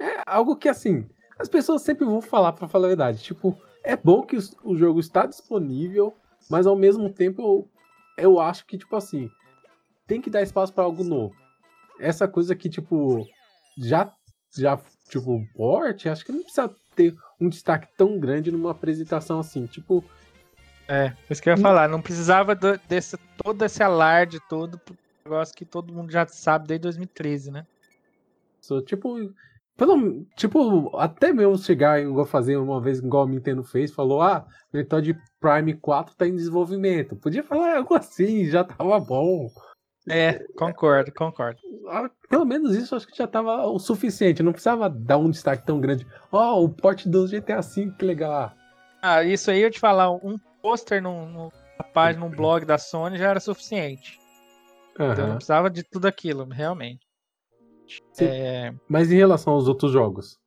[0.00, 1.08] É algo que, assim,
[1.38, 3.22] as pessoas sempre vão falar, pra falar a verdade.
[3.22, 6.16] Tipo, é bom que o jogo está disponível,
[6.50, 7.42] mas ao mesmo tempo
[8.16, 9.30] eu, eu acho que, tipo assim,
[10.06, 11.34] tem que dar espaço pra algo novo.
[12.00, 13.26] Essa coisa que, tipo,
[13.76, 14.12] já,
[14.56, 19.66] já tipo, porte, acho que não precisa ter um destaque tão grande numa apresentação assim.
[19.66, 20.04] Tipo,
[20.86, 24.80] É, isso que eu ia falar, não precisava do- desse, todo esse alarde todo,
[25.24, 27.66] negócio que todo mundo já sabe desde 2013, né?
[28.86, 29.16] tipo,
[29.78, 34.44] pelo, tipo, até mesmo chegar igual fazer uma vez, igual a Nintendo fez, falou, ah,
[34.74, 37.14] o Metroid Prime 4 tá em desenvolvimento.
[37.14, 39.48] Podia falar algo assim, já tava bom.
[40.10, 41.60] É, concordo, concordo.
[42.28, 44.42] Pelo menos isso acho que já tava o suficiente.
[44.42, 46.04] Não precisava dar um destaque tão grande.
[46.32, 48.52] Ó, o porte do GTA V, que legal.
[49.00, 53.28] Ah, isso aí eu te falar, um pôster na página, num blog da Sony já
[53.28, 54.18] era suficiente.
[54.94, 57.07] Então não precisava de tudo aquilo, realmente.
[58.20, 60.38] É, Mas em relação aos outros jogos?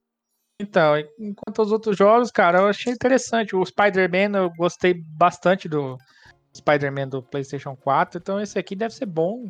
[0.61, 3.55] Então, enquanto aos outros jogos, cara, eu achei interessante.
[3.55, 5.97] O Spider-Man, eu gostei bastante do
[6.55, 8.19] Spider-Man do PlayStation 4.
[8.19, 9.43] Então, esse aqui deve ser bom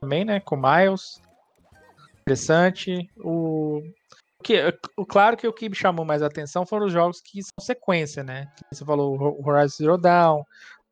[0.00, 0.40] também, né?
[0.40, 1.22] Com Miles.
[2.20, 3.10] Interessante.
[3.16, 3.82] O,
[4.42, 4.62] que,
[4.96, 8.22] o, claro que o que me chamou mais atenção foram os jogos que são sequência,
[8.22, 8.52] né?
[8.70, 10.44] Você falou o Horizon Zero Dawn,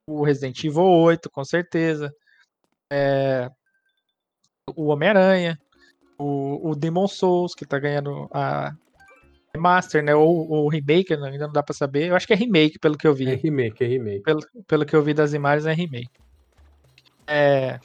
[0.06, 2.14] o Resident Evil 8, com certeza.
[2.90, 3.50] É,
[4.74, 5.58] o Homem-Aranha,
[6.20, 8.72] o, o Demon Souls, que tá ganhando a
[9.54, 10.14] remaster, né?
[10.14, 12.08] Ou o remake, né, ainda não dá pra saber.
[12.08, 13.28] Eu acho que é remake, pelo que eu vi.
[13.30, 14.22] É remake, é remake.
[14.22, 16.10] Pelo, pelo que eu vi das imagens, é remake.
[17.26, 17.78] É,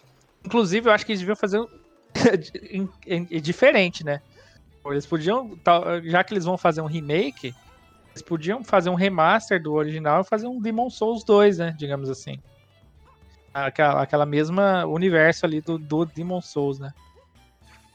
[0.45, 1.67] inclusive, eu acho que eles deviam fazer um-
[3.41, 4.19] diferente, né?
[4.85, 5.57] Eles podiam,
[6.03, 7.53] já que eles vão fazer um remake,
[8.11, 11.73] eles podiam fazer um remaster do original e fazer um Demon Souls 2, né?
[11.77, 12.37] Digamos assim.
[13.53, 16.91] Aquela, aquela mesma universo ali do, do Demon Souls, né?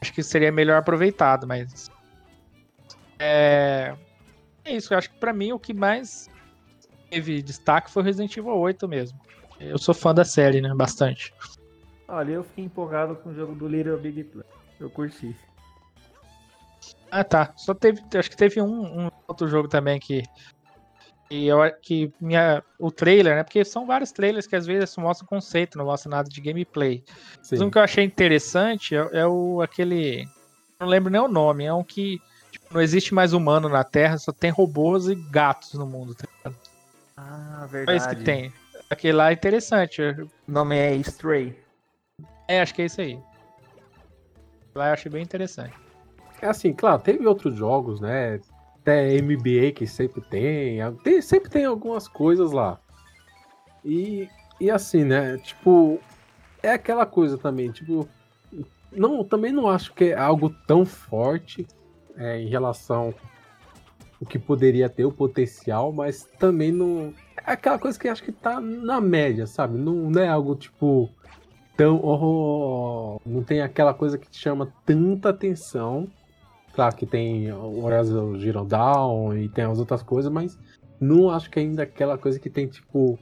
[0.01, 1.89] Acho que seria melhor aproveitado, mas.
[3.19, 3.95] É,
[4.65, 6.29] é isso, eu acho que pra mim o que mais
[7.09, 9.19] teve destaque foi o Resident Evil 8 mesmo.
[9.59, 10.73] Eu sou fã da série, né?
[10.73, 11.31] Bastante.
[12.07, 14.49] Olha, eu fiquei empolgado com o jogo do Little Big Planet.
[14.79, 15.35] Eu curti.
[17.11, 17.53] Ah, tá.
[17.55, 18.01] Só teve.
[18.17, 20.23] Acho que teve um, um outro jogo também que.
[21.31, 23.43] E eu que minha, o trailer, né?
[23.43, 27.01] Porque são vários trailers que às vezes mostram conceito, não mostram nada de gameplay.
[27.41, 27.55] Sim.
[27.55, 30.27] Mas um que eu achei interessante é, é, o aquele.
[30.77, 32.19] Não lembro nem o nome, é um que
[32.51, 36.27] tipo, não existe mais humano na Terra, só tem robôs e gatos no mundo, tá
[36.35, 36.59] ligado?
[37.15, 37.91] Ah, verdade.
[37.91, 38.53] É isso que tem.
[38.89, 40.01] Aquele lá é interessante.
[40.01, 41.57] O nome é Stray.
[42.45, 43.17] É, acho que é isso aí.
[44.75, 45.73] Lá eu achei bem interessante.
[46.41, 48.41] É assim, claro, teve outros jogos, né?
[48.81, 52.79] Até MBA que sempre tem, tem, sempre tem algumas coisas lá.
[53.85, 54.27] E,
[54.59, 55.37] e assim, né?
[55.37, 55.99] Tipo,
[56.63, 58.07] é aquela coisa também, tipo,
[58.91, 61.67] não, também não acho que é algo tão forte
[62.17, 63.13] é, em relação
[64.19, 67.11] o que poderia ter o potencial, mas também não
[67.45, 69.79] é aquela coisa que acho que tá na média, sabe?
[69.79, 71.09] Não, não é algo tipo
[71.75, 76.07] tão oh, não tem aquela coisa que te chama tanta atenção
[76.81, 80.57] Claro que tem o Horizon Zero Dawn e tem as outras coisas, mas
[80.99, 83.19] não acho que ainda aquela coisa que tem, tipo.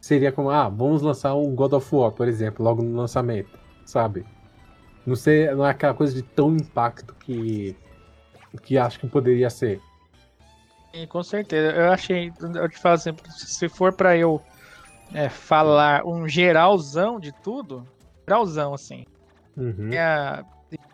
[0.00, 4.24] Seria como, ah, vamos lançar um God of War, por exemplo, logo no lançamento, sabe?
[5.04, 7.76] Não, sei, não é aquela coisa de tão impacto que.
[8.62, 9.80] que acho que poderia ser.
[10.94, 11.72] Sim, com certeza.
[11.72, 14.40] Eu achei, eu te falo assim, se for para eu
[15.12, 17.84] é, falar um geralzão de tudo,
[18.24, 19.04] geralzão, assim.
[19.56, 19.74] Uhum.
[19.78, 20.44] Minha,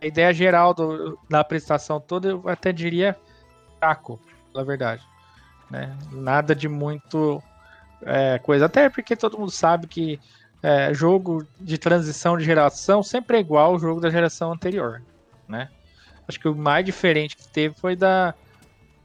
[0.01, 3.17] a ideia geral do, da apresentação toda, eu até diria
[3.79, 4.21] fraco,
[4.55, 5.03] na verdade.
[5.71, 5.97] Né?
[6.11, 7.43] Nada de muito
[8.03, 8.67] é, coisa.
[8.67, 10.21] Até porque todo mundo sabe que
[10.63, 15.03] é, jogo de transição de geração sempre é igual ao jogo da geração anterior.
[15.49, 15.69] Né?
[16.29, 18.35] Acho que o mais diferente que teve foi da,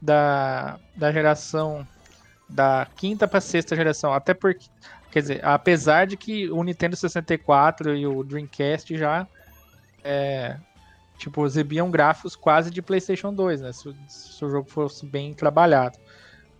[0.00, 1.86] da, da geração
[2.48, 4.12] da quinta para sexta geração.
[4.12, 4.66] Até porque,
[5.10, 9.26] quer dizer, apesar de que o Nintendo 64 e o Dreamcast já
[10.06, 10.56] é,
[11.18, 13.72] tipo, exibiam gráficos quase de PlayStation 2, né?
[13.72, 15.98] Se, se, o jogo fosse bem trabalhado.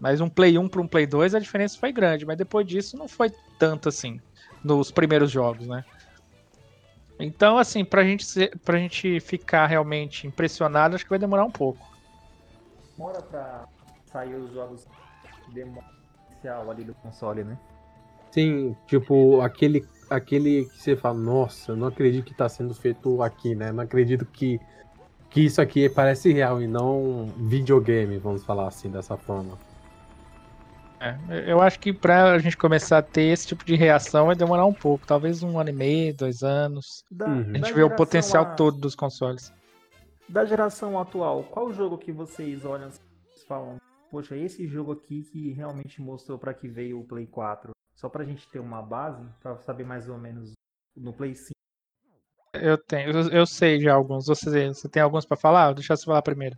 [0.00, 2.98] Mas um Play 1 para um Play 2 a diferença foi grande, mas depois disso
[2.98, 4.20] não foi tanto assim
[4.62, 5.84] nos primeiros jogos, né?
[7.18, 11.50] Então, assim, pra gente, ser, pra gente ficar realmente impressionado, acho que vai demorar um
[11.50, 11.86] pouco.
[12.96, 13.66] Demora pra
[14.12, 14.86] sair os jogos
[15.48, 17.58] inicial ali do console, né?
[18.30, 19.80] Sim, tipo, aquele
[20.10, 23.72] aquele que você fala, nossa, eu não acredito que está sendo feito aqui, né?
[23.72, 24.60] Não acredito que,
[25.30, 29.58] que isso aqui parece real e não videogame, vamos falar assim, dessa forma.
[31.00, 34.34] É, eu acho que para a gente começar a ter esse tipo de reação vai
[34.34, 37.04] demorar um pouco, talvez um ano e meio, dois anos.
[37.10, 37.50] Da, uhum.
[37.52, 38.54] A gente vê o potencial a...
[38.54, 39.52] todo dos consoles.
[40.28, 43.76] Da geração atual, qual jogo que vocês olham e falam,
[44.10, 47.75] poxa, esse jogo aqui que realmente mostrou para que veio o Play 4?
[47.96, 50.52] Só pra gente ter uma base, pra saber mais ou menos
[50.94, 51.50] no Play 5.
[52.54, 54.26] Eu tenho, eu, eu sei já alguns.
[54.26, 55.72] Você, você tem alguns para falar?
[55.72, 56.56] Deixa você falar primeiro.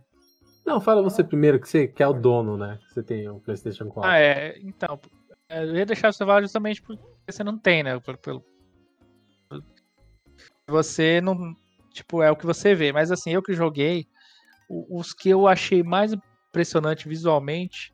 [0.65, 2.79] Não, fala você primeiro, que você que é o dono, né?
[2.87, 4.09] Você tem o PlayStation 4.
[4.09, 4.57] Ah, é.
[4.59, 4.99] Então,
[5.49, 7.99] eu ia deixar você falar justamente porque você não tem, né?
[7.99, 8.45] Pelo, pelo...
[10.67, 11.55] Você não.
[11.91, 12.91] Tipo, é o que você vê.
[12.91, 14.07] Mas assim, eu que joguei,
[14.69, 17.93] os que eu achei mais impressionante visualmente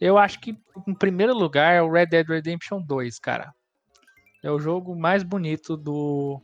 [0.00, 3.54] eu acho que, em primeiro lugar, é o Red Dead Redemption 2, cara.
[4.42, 6.40] É o jogo mais bonito do,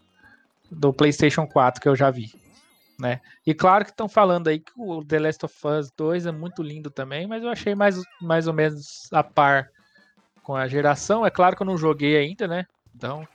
[0.71, 2.33] do PlayStation 4 que eu já vi.
[2.99, 3.21] Né?
[3.47, 6.63] E claro que estão falando aí que o The Last of Us 2 é muito
[6.63, 9.71] lindo também, mas eu achei mais, mais ou menos a par
[10.43, 11.25] com a geração.
[11.25, 12.67] É claro que eu não joguei ainda, né?
[12.95, 13.27] Então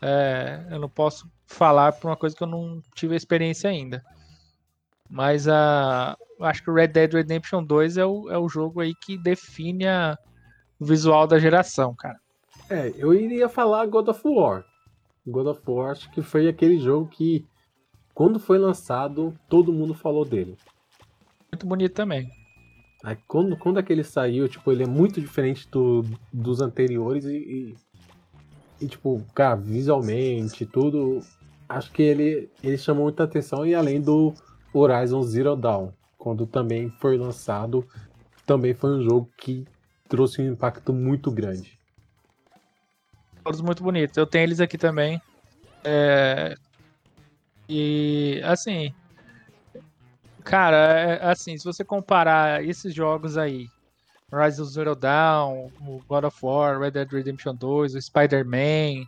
[0.00, 4.02] é, eu não posso falar por uma coisa que eu não tive experiência ainda.
[5.08, 8.94] Mas a, acho que o Red Dead Redemption 2 é o, é o jogo aí
[8.94, 10.16] que define a,
[10.78, 12.18] o visual da geração, cara.
[12.68, 14.64] É, eu iria falar God of War.
[15.26, 17.46] God of War acho que foi aquele jogo que,
[18.14, 20.56] quando foi lançado, todo mundo falou dele.
[21.52, 22.28] Muito bonito também.
[23.02, 27.74] Aí, quando, quando aquele saiu, tipo, ele é muito diferente do, dos anteriores e, e,
[28.80, 31.20] e, tipo, cara, visualmente, tudo,
[31.68, 34.32] acho que ele, ele chamou muita atenção e além do
[34.72, 35.92] Horizon Zero Dawn,
[36.24, 37.86] quando também foi lançado,
[38.46, 39.68] também foi um jogo que
[40.08, 41.78] trouxe um impacto muito grande.
[43.44, 44.16] Todos muito bonitos.
[44.16, 45.20] Eu tenho eles aqui também.
[45.84, 46.54] É...
[47.68, 48.94] E assim,
[50.42, 53.68] cara, é, assim, se você comparar esses jogos aí,
[54.32, 59.04] Rise Zero Dawn, o God of War, Red Dead Redemption 2, o Spider-Man,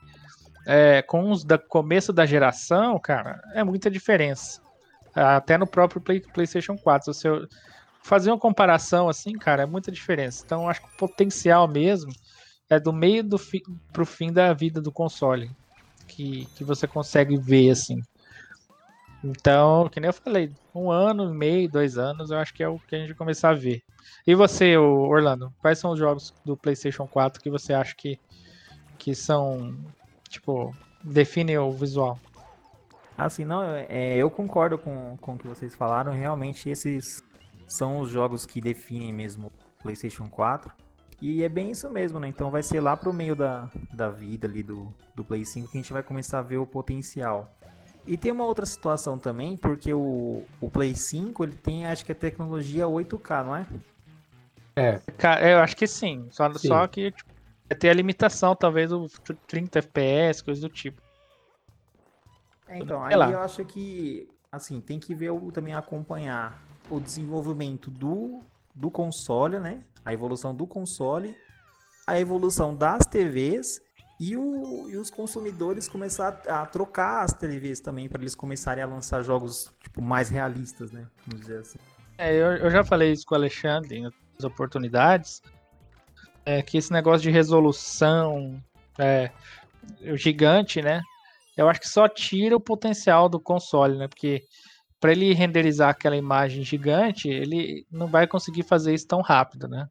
[0.67, 4.66] é, com os da começo da geração, cara, é muita diferença.
[5.17, 7.13] Até no próprio Play, PlayStation 4.
[7.13, 7.49] Se você
[8.03, 10.43] fazer uma comparação assim, cara, é muita diferença.
[10.45, 12.13] Então, acho que o potencial mesmo
[12.69, 13.63] é do meio do fi,
[13.93, 15.51] pro fim da vida do console
[16.07, 18.01] que, que você consegue ver assim.
[19.25, 22.79] Então, que nem eu falei, um ano, meio, dois anos, eu acho que é o
[22.79, 23.83] que a gente vai começar a ver.
[24.27, 28.21] E você, Orlando, quais são os jogos do PlayStation 4 que você acha que,
[28.99, 29.77] que são,
[30.29, 32.21] tipo, definem o visual?
[33.17, 36.13] Assim, não, é, eu concordo com, com o que vocês falaram.
[36.13, 37.25] Realmente, esses
[37.67, 40.73] são os jogos que definem mesmo o PlayStation 4.
[41.21, 42.29] E é bem isso mesmo, né?
[42.29, 45.79] Então vai ser lá pro meio da, da vida ali do, do Play 5 que
[45.79, 47.51] a gente vai começar a ver o potencial.
[48.07, 52.13] E tem uma outra situação também, porque o, o Play 5 ele tem, acho que
[52.13, 53.67] a tecnologia 8K, não é?
[54.77, 55.01] É.
[55.17, 56.29] Cara, eu acho que sim.
[56.31, 56.69] Só, Sim.
[56.69, 57.31] só que tipo,
[57.69, 59.09] vai ter a limitação, talvez, do
[59.47, 61.01] 30 FPS, coisa do tipo.
[62.69, 63.31] É, então, Sei aí lá.
[63.31, 68.41] eu acho que, assim, tem que ver o, também acompanhar o desenvolvimento do,
[68.75, 69.83] do console, né?
[70.05, 71.37] A evolução do console,
[72.07, 73.81] a evolução das TVs
[74.19, 78.83] e, o, e os consumidores começar a, a trocar as TVs também para eles começarem
[78.83, 81.07] a lançar jogos tipo, mais realistas, né?
[81.27, 81.79] Vamos dizer assim.
[82.19, 85.43] É, eu, eu já falei isso com o Alexandre em outras oportunidades.
[86.45, 88.63] É que esse negócio de resolução
[88.99, 89.31] é,
[90.15, 91.03] gigante, né?
[91.57, 94.09] Eu acho que só tira o potencial do console, né?
[94.09, 94.45] Porque
[95.01, 99.89] para ele renderizar aquela imagem gigante, ele não vai conseguir fazer isso tão rápido, né?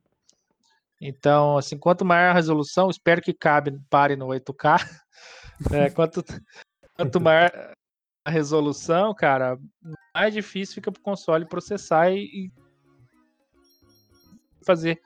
[1.01, 4.79] Então, assim, quanto maior a resolução, espero que cabe, pare no 8K.
[5.71, 5.89] né?
[5.89, 6.23] quanto,
[6.95, 7.51] quanto maior
[8.23, 9.57] a resolução, cara,
[10.15, 12.51] mais difícil fica pro console processar e, e
[14.65, 14.99] fazer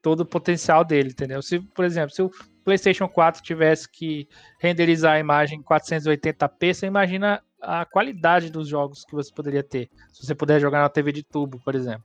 [0.00, 1.42] todo o potencial dele, entendeu?
[1.42, 2.30] Se, por exemplo, se o
[2.64, 9.04] PlayStation 4 tivesse que renderizar a imagem em 480p, você imagina a qualidade dos jogos
[9.04, 9.88] que você poderia ter.
[10.12, 12.04] Se você puder jogar na TV de tubo, por exemplo.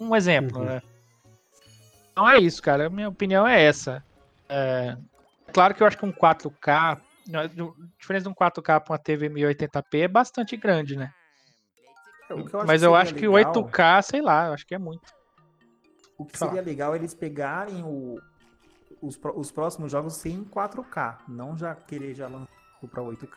[0.00, 0.64] Um exemplo, Uhum.
[0.66, 0.82] né?
[2.12, 2.86] Então é isso, cara.
[2.86, 4.04] A minha opinião é essa.
[4.48, 4.96] É,
[5.52, 7.00] claro que eu acho que um 4K,
[7.32, 7.50] a
[7.98, 11.10] diferença de um 4K para uma TV 1080p é bastante grande, né?
[12.30, 14.78] O que Mas eu acho que o legal- 8K, sei lá, eu acho que é
[14.78, 15.02] muito.
[16.16, 18.18] O que seria legal é eles pegarem o,
[19.04, 22.48] os, os próximos jogos sem 4K, não já querer já lançar
[22.90, 23.28] para 8K.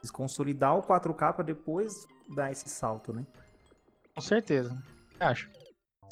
[0.00, 3.26] Eles consolidar o 4K para depois dar esse salto, né?
[4.14, 4.76] Com certeza.
[5.18, 5.50] Acho.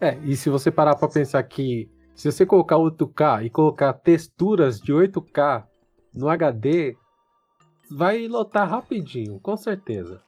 [0.01, 4.81] É, e se você parar pra pensar que se você colocar 8K e colocar texturas
[4.81, 5.66] de 8K
[6.14, 6.97] no HD,
[7.91, 10.22] vai lotar rapidinho, com certeza.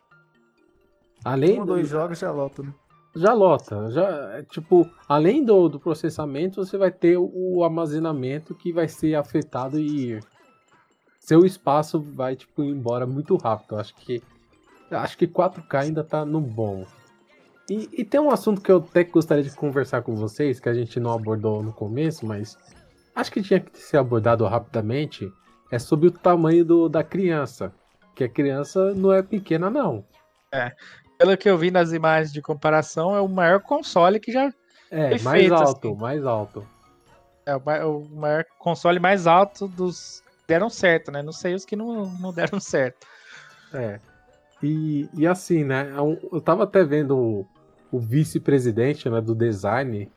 [1.25, 2.73] Além Um ou do, dois jogos já loto, né?
[3.17, 8.73] Já lota, já é, tipo, além do, do processamento, você vai ter o, armazenamento que
[8.73, 10.21] vai ser afetado e
[11.19, 13.75] seu espaço vai tipo embora muito rápido.
[13.75, 14.23] Eu Acho que
[14.91, 16.85] acho que 4K ainda tá no bom.
[17.69, 20.75] E, e tem um assunto que eu até gostaria de conversar com vocês, que a
[20.75, 22.57] gente não abordou no começo, mas
[23.15, 25.33] acho que tinha que ser abordado rapidamente,
[25.73, 27.73] é sobre o tamanho do, da criança.
[28.15, 30.05] Que a criança não é pequena, não.
[31.19, 34.53] Pelo que eu vi nas imagens de comparação, é o maior console que já.
[34.91, 35.97] É, Perfeito, mais alto, assim.
[35.97, 36.67] mais alto.
[37.45, 40.23] É o ma- o maior console mais alto dos.
[40.41, 41.23] que Deram certo, né?
[41.23, 43.07] Não sei os que não, não deram certo.
[43.73, 43.99] É.
[44.63, 45.91] E, e assim, né?
[45.93, 45.99] é
[46.35, 47.47] Eu tava até vendo o,
[47.91, 50.11] o vice-presidente né, do design.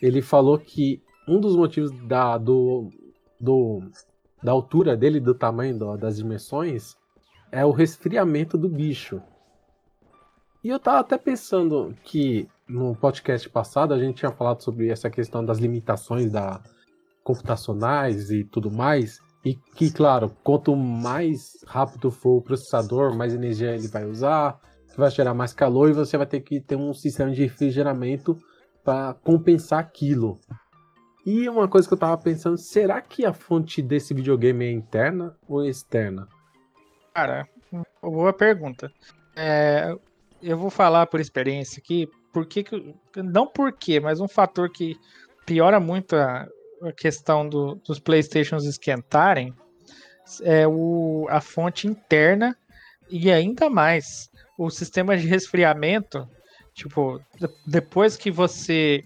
[0.00, 2.90] Ele falou que um dos motivos da, do,
[3.40, 3.82] do,
[4.42, 6.96] da altura dele, do tamanho do- das dimensões,
[7.50, 9.20] é o resfriamento do bicho.
[10.62, 15.08] E eu tava até pensando que no podcast passado a gente tinha falado sobre essa
[15.08, 16.60] questão das limitações da
[17.22, 19.20] computacionais e tudo mais.
[19.44, 24.58] E que, claro, quanto mais rápido for o processador, mais energia ele vai usar,
[24.96, 28.36] vai gerar mais calor e você vai ter que ter um sistema de refrigeramento
[28.82, 30.40] para compensar aquilo.
[31.24, 35.36] E uma coisa que eu tava pensando, será que a fonte desse videogame é interna
[35.46, 36.26] ou externa?
[37.14, 37.46] Cara,
[38.02, 38.90] boa pergunta.
[39.36, 39.94] É,
[40.42, 42.64] eu vou falar por experiência aqui, por que
[43.16, 44.96] não por quê, mas um fator que
[45.46, 46.46] piora muito a,
[46.82, 49.52] a questão do- dos Playstations esquentarem
[50.42, 52.56] é o, a fonte interna
[53.08, 56.28] e ainda mais o sistema de resfriamento.
[56.74, 59.04] Tipo, de- depois que você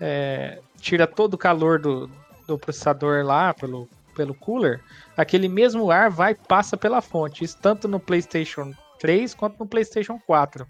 [0.00, 2.08] é, tira todo o calor do,
[2.46, 4.80] do processador lá pelo, pelo cooler,
[5.16, 7.44] aquele mesmo ar vai passa pela fonte.
[7.44, 8.72] Isso tanto no PlayStation
[9.02, 10.64] 3 quanto no PlayStation 4.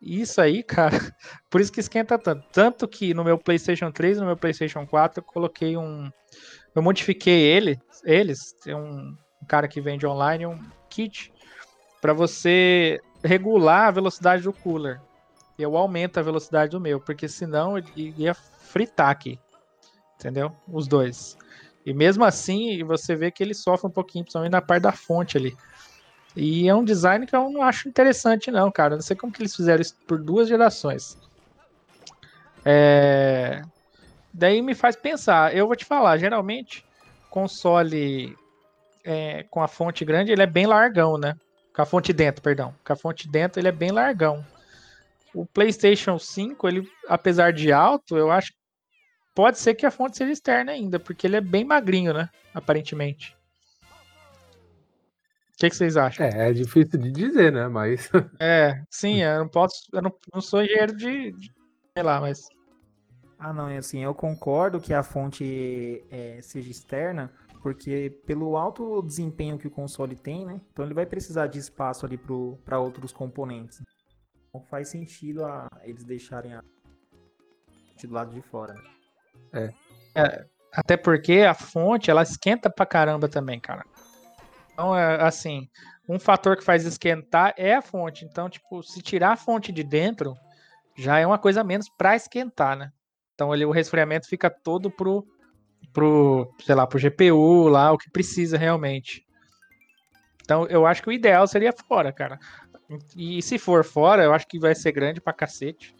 [0.00, 0.96] Isso aí, cara,
[1.50, 2.42] por isso que esquenta tanto.
[2.50, 6.10] Tanto que no meu PlayStation 3 e no meu PlayStation 4 eu coloquei um.
[6.74, 8.54] Eu modifiquei ele, eles.
[8.64, 10.58] Tem um, um cara que vende online um
[10.88, 11.30] kit
[12.00, 14.98] para você regular a velocidade do cooler.
[15.58, 19.38] Eu aumento a velocidade do meu, porque senão eu ia fritar aqui.
[20.18, 20.50] Entendeu?
[20.66, 21.36] Os dois.
[21.84, 25.36] E mesmo assim, você vê que ele sofre um pouquinho, principalmente na parte da fonte
[25.36, 25.54] ali.
[26.36, 28.94] E é um design que eu não acho interessante, não, cara.
[28.94, 31.18] Não sei como que eles fizeram isso por duas gerações.
[32.64, 33.62] É...
[34.32, 35.54] Daí me faz pensar.
[35.54, 36.84] Eu vou te falar, geralmente,
[37.28, 38.36] console
[39.04, 41.36] é, com a fonte grande, ele é bem largão, né?
[41.74, 42.74] Com a fonte dentro, perdão.
[42.84, 44.44] Com a fonte dentro, ele é bem largão.
[45.34, 48.52] O PlayStation 5, ele, apesar de alto, eu acho
[49.34, 52.28] pode ser que a fonte seja externa ainda, porque ele é bem magrinho, né?
[52.54, 53.34] Aparentemente.
[55.62, 56.26] O que, que vocês acham?
[56.26, 57.68] É, é difícil de dizer, né?
[57.68, 58.10] Mas.
[58.40, 59.88] É, sim, eu não posso.
[59.92, 61.52] Eu não, não sou engenheiro de, de.
[61.96, 62.48] Sei lá, mas.
[63.38, 67.30] Ah, não, é assim, eu concordo que a fonte é, seja externa,
[67.62, 70.60] porque pelo alto desempenho que o console tem, né?
[70.72, 72.18] Então ele vai precisar de espaço ali
[72.64, 73.80] para outros componentes.
[74.48, 76.64] Então faz sentido a, eles deixarem a
[78.02, 78.74] do lado de fora.
[78.74, 79.72] Né?
[80.16, 80.20] É.
[80.20, 80.46] é.
[80.72, 83.84] Até porque a fonte, ela esquenta pra caramba também, cara.
[84.72, 85.68] Então, é, assim,
[86.08, 88.24] um fator que faz esquentar é a fonte.
[88.24, 90.34] Então, tipo, se tirar a fonte de dentro,
[90.96, 92.90] já é uma coisa menos para esquentar, né?
[93.34, 95.26] Então, ele, o resfriamento fica todo pro,
[95.92, 99.26] pro, sei lá, pro GPU lá, o que precisa realmente.
[100.42, 102.38] Então, eu acho que o ideal seria fora, cara.
[103.16, 105.94] E se for fora, eu acho que vai ser grande pra cacete.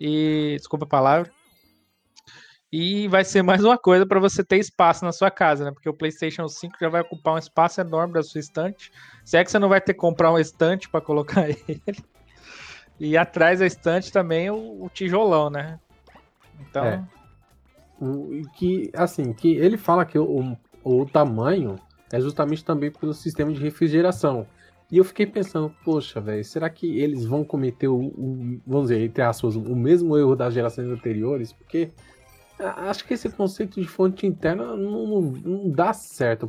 [0.00, 1.32] E, desculpa a palavra.
[2.70, 5.70] E vai ser mais uma coisa para você ter espaço na sua casa, né?
[5.72, 8.92] Porque o PlayStation 5 já vai ocupar um espaço enorme da sua estante.
[9.24, 11.80] Se é que você não vai ter que comprar um estante para colocar ele.
[13.00, 15.80] E atrás da estante também o, o tijolão, né?
[16.60, 16.84] Então.
[16.84, 17.04] É.
[18.00, 21.76] O, que, assim, que ele fala que o, o tamanho
[22.12, 24.46] é justamente também pelo sistema de refrigeração.
[24.90, 29.02] E eu fiquei pensando, poxa, velho, será que eles vão cometer o, o, vamos dizer,
[29.02, 31.52] entre aspas, o mesmo erro das gerações anteriores?
[31.52, 31.90] Porque
[32.58, 36.48] acho que esse conceito de fonte interna não, não, não dá certo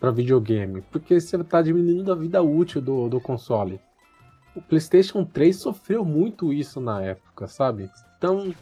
[0.00, 3.80] para videogame, porque você está diminuindo a vida útil do, do console.
[4.54, 7.90] O PlayStation 3 sofreu muito isso na época, sabe?
[8.18, 8.54] Então,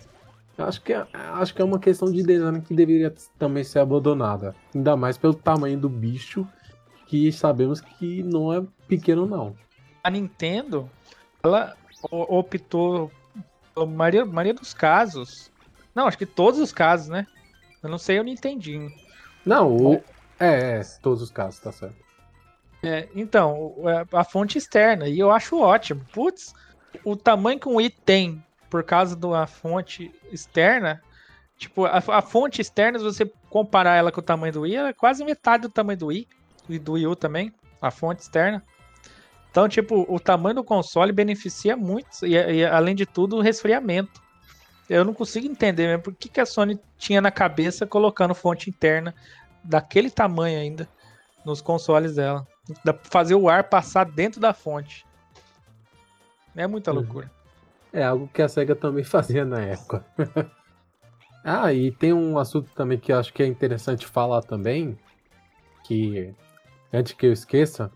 [0.59, 4.55] acho que, é, acho que é uma questão de design que deveria também ser abandonada.
[4.74, 6.47] Ainda mais pelo tamanho do bicho,
[7.07, 9.57] que sabemos que não é pequeno, não.
[10.03, 10.88] A Nintendo,
[11.43, 11.76] ela
[12.12, 13.11] optou,
[13.76, 15.49] na maioria, maioria dos casos,
[15.95, 17.26] não, acho que todos os casos, né?
[17.82, 18.91] Eu não sei o Nintendinho.
[19.45, 19.95] Não, o...
[20.38, 21.97] é, é, todos os casos, tá certo.
[22.82, 26.05] É, então, é, a fonte externa, e eu acho ótimo.
[26.12, 26.55] Putz,
[27.05, 31.03] o tamanho que um i tem por causa da fonte externa,
[31.57, 34.91] tipo, a, a, fonte externa, se você comparar ela com o tamanho do i, ela
[34.91, 36.26] é quase metade do tamanho do i,
[36.68, 38.62] e do Wii U também, a fonte externa.
[39.51, 44.22] Então, tipo, o tamanho do console beneficia muito, e, e além de tudo, o resfriamento.
[44.91, 48.68] Eu não consigo entender mesmo por que, que a Sony tinha na cabeça colocando fonte
[48.68, 49.14] interna
[49.62, 50.88] daquele tamanho ainda
[51.45, 52.45] nos consoles dela.
[53.05, 55.07] Fazer o ar passar dentro da fonte.
[56.57, 56.97] É muita uhum.
[56.97, 57.30] loucura.
[57.93, 60.05] É algo que a SEGA também fazia na época.
[61.45, 64.99] ah, e tem um assunto também que eu acho que é interessante falar também,
[65.84, 66.34] que
[66.93, 67.93] antes que eu esqueça,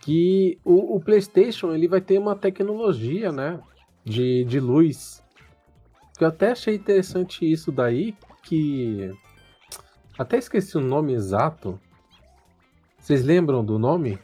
[0.00, 3.60] que o, o PlayStation ele vai ter uma tecnologia, né,
[4.02, 5.22] de, de luz
[6.20, 9.12] eu até achei interessante isso daí, que.
[10.16, 11.80] Até esqueci o nome exato.
[12.98, 14.18] Vocês lembram do nome?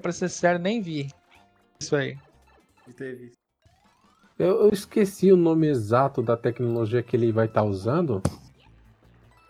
[0.00, 1.10] Pra ser sério, nem vi.
[1.78, 2.16] Isso aí.
[4.38, 8.22] Eu, eu esqueci o nome exato da tecnologia que ele vai estar tá usando.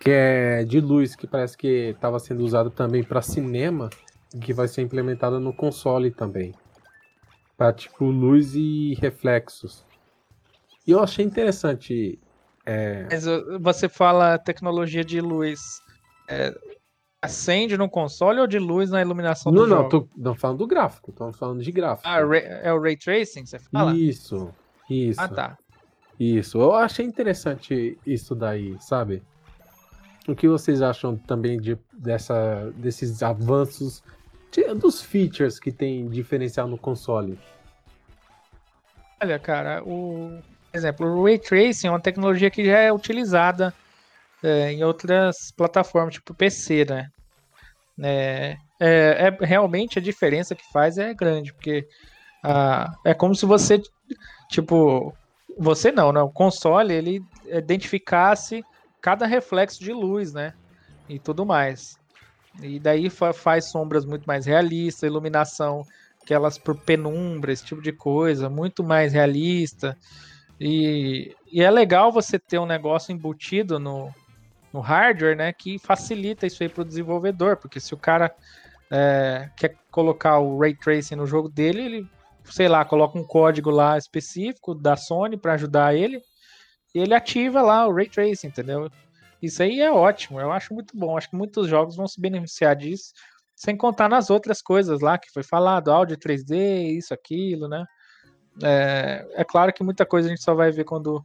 [0.00, 3.88] Que é de luz, que parece que estava sendo usado também para cinema.
[4.42, 6.54] Que vai ser implementada no console também.
[7.56, 9.86] Para tipo luz e reflexos.
[10.88, 12.18] E eu achei interessante.
[12.64, 13.06] É...
[13.10, 15.60] Mas uh, você fala tecnologia de luz.
[16.26, 16.58] É,
[17.20, 19.88] acende no console ou de luz na iluminação não, do não, jogo?
[19.90, 22.08] Tô, não falando do gráfico, tô falando de gráfico.
[22.08, 22.20] Ah,
[22.62, 23.94] é o Ray Tracing, você fala?
[23.94, 24.54] Isso,
[24.88, 25.20] isso.
[25.20, 25.58] Ah, tá.
[26.18, 29.22] Isso, eu achei interessante isso daí, sabe?
[30.26, 34.02] O que vocês acham também de, dessa, desses avanços,
[34.50, 37.38] de, dos features que tem diferencial no console?
[39.20, 40.40] Olha, cara, o
[40.78, 43.74] exemplo, o Ray Tracing é uma tecnologia que já é utilizada
[44.42, 47.10] é, em outras plataformas, tipo PC, né?
[48.00, 51.86] É, é, é, realmente a diferença que faz é grande, porque
[52.42, 53.82] ah, é como se você,
[54.48, 55.12] tipo,
[55.58, 56.20] você não, né?
[56.20, 58.64] O console ele identificasse
[59.00, 60.54] cada reflexo de luz, né?
[61.08, 61.98] E tudo mais.
[62.62, 65.84] E daí faz sombras muito mais realistas, iluminação,
[66.22, 69.96] aquelas por penumbra, esse tipo de coisa, muito mais realista.
[70.60, 74.12] E, e é legal você ter um negócio embutido no,
[74.72, 78.34] no hardware, né, que facilita isso aí para o desenvolvedor, porque se o cara
[78.90, 82.10] é, quer colocar o Ray Tracing no jogo dele, ele,
[82.44, 86.20] sei lá, coloca um código lá específico da Sony para ajudar ele,
[86.94, 88.90] e ele ativa lá o Ray Tracing, entendeu?
[89.40, 91.16] Isso aí é ótimo, eu acho muito bom.
[91.16, 93.12] Acho que muitos jogos vão se beneficiar disso,
[93.54, 97.84] sem contar nas outras coisas lá que foi falado, áudio 3D, isso, aquilo, né?
[98.62, 101.24] É, é claro que muita coisa a gente só vai ver quando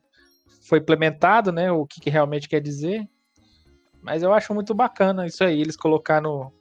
[0.61, 1.71] foi implementado, né?
[1.71, 3.07] O que, que realmente quer dizer.
[4.01, 6.51] Mas eu acho muito bacana isso aí, eles colocar no,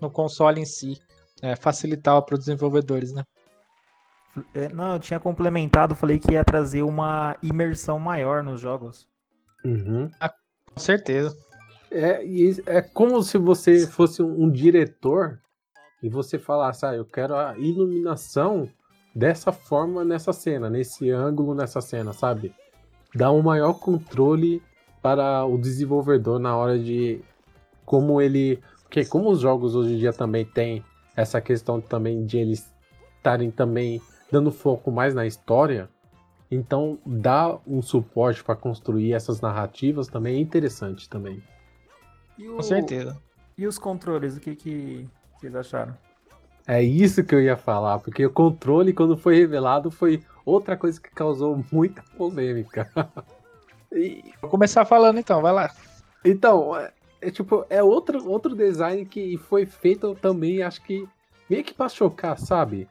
[0.00, 1.00] no console em si.
[1.42, 3.24] É, facilitar para os desenvolvedores, né?
[4.54, 9.08] É, não, eu tinha complementado, falei que ia trazer uma imersão maior nos jogos.
[9.64, 10.08] Uhum.
[10.20, 10.32] Ah,
[10.72, 11.36] com certeza.
[11.90, 12.22] É,
[12.66, 15.40] é como se você fosse um, um diretor
[16.02, 18.68] e você falasse, ah, eu quero a iluminação
[19.14, 22.54] dessa forma nessa cena, nesse ângulo nessa cena, sabe?
[23.14, 24.62] Dá um maior controle
[25.02, 27.20] para o desenvolvedor na hora de
[27.84, 28.60] como ele.
[28.84, 30.84] Porque como os jogos hoje em dia também tem
[31.16, 32.72] essa questão também de eles
[33.16, 34.00] estarem também
[34.30, 35.88] dando foco mais na história,
[36.50, 41.42] então dar um suporte para construir essas narrativas também é interessante também.
[42.38, 42.56] O...
[42.56, 43.16] Com certeza.
[43.56, 45.08] E os controles, o que, que
[45.38, 45.96] vocês acharam?
[46.66, 51.00] É isso que eu ia falar, porque o controle, quando foi revelado, foi outra coisa
[51.00, 52.90] que causou muita polêmica.
[53.94, 54.24] E...
[54.40, 55.70] Vou começar falando então, vai lá.
[56.24, 56.90] Então, é,
[57.20, 61.06] é, tipo, é outro, outro design que foi feito também, acho que
[61.48, 62.88] meio que pra chocar, sabe?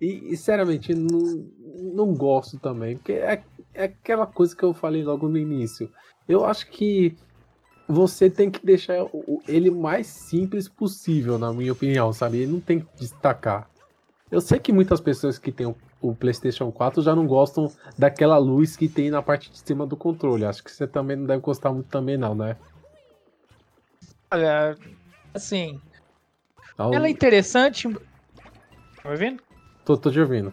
[0.00, 1.48] E, e sinceramente, não,
[1.94, 5.88] não gosto também, porque é, é aquela coisa que eu falei logo no início.
[6.28, 7.16] Eu acho que
[7.86, 9.06] você tem que deixar
[9.46, 12.38] ele mais simples possível, na minha opinião, sabe?
[12.38, 13.68] Ele não tem que destacar.
[14.30, 18.76] Eu sei que muitas pessoas que têm o PlayStation 4 já não gostam daquela luz
[18.76, 20.44] que tem na parte de cima do controle.
[20.44, 22.56] Acho que você também não deve gostar muito também, não, né?
[24.30, 24.76] Olha,
[25.32, 25.80] assim.
[26.72, 26.92] Então...
[26.92, 27.88] Ela é interessante.
[27.92, 29.42] Tá me ouvindo?
[29.84, 30.52] Tô, tô te ouvindo.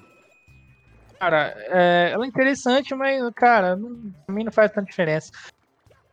[1.19, 5.31] Cara, é, ela é interessante, mas, cara, não, pra mim não faz tanta diferença.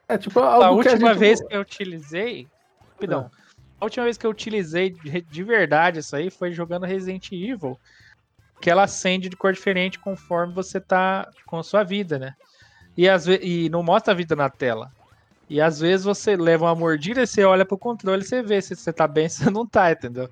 [0.09, 1.19] É tipo, a última gente...
[1.19, 2.49] vez que eu utilizei.
[2.93, 3.31] Rapidão.
[3.33, 3.39] Ah.
[3.81, 7.79] A última vez que eu utilizei de, de verdade isso aí foi jogando Resident Evil
[8.61, 12.35] que ela acende de cor diferente conforme você tá com a sua vida, né?
[12.97, 14.91] E, às vezes, e não mostra a vida na tela.
[15.49, 18.77] E às vezes você leva uma mordida, você olha pro controle e você vê se
[18.77, 20.29] você tá bem ou se não tá, entendeu?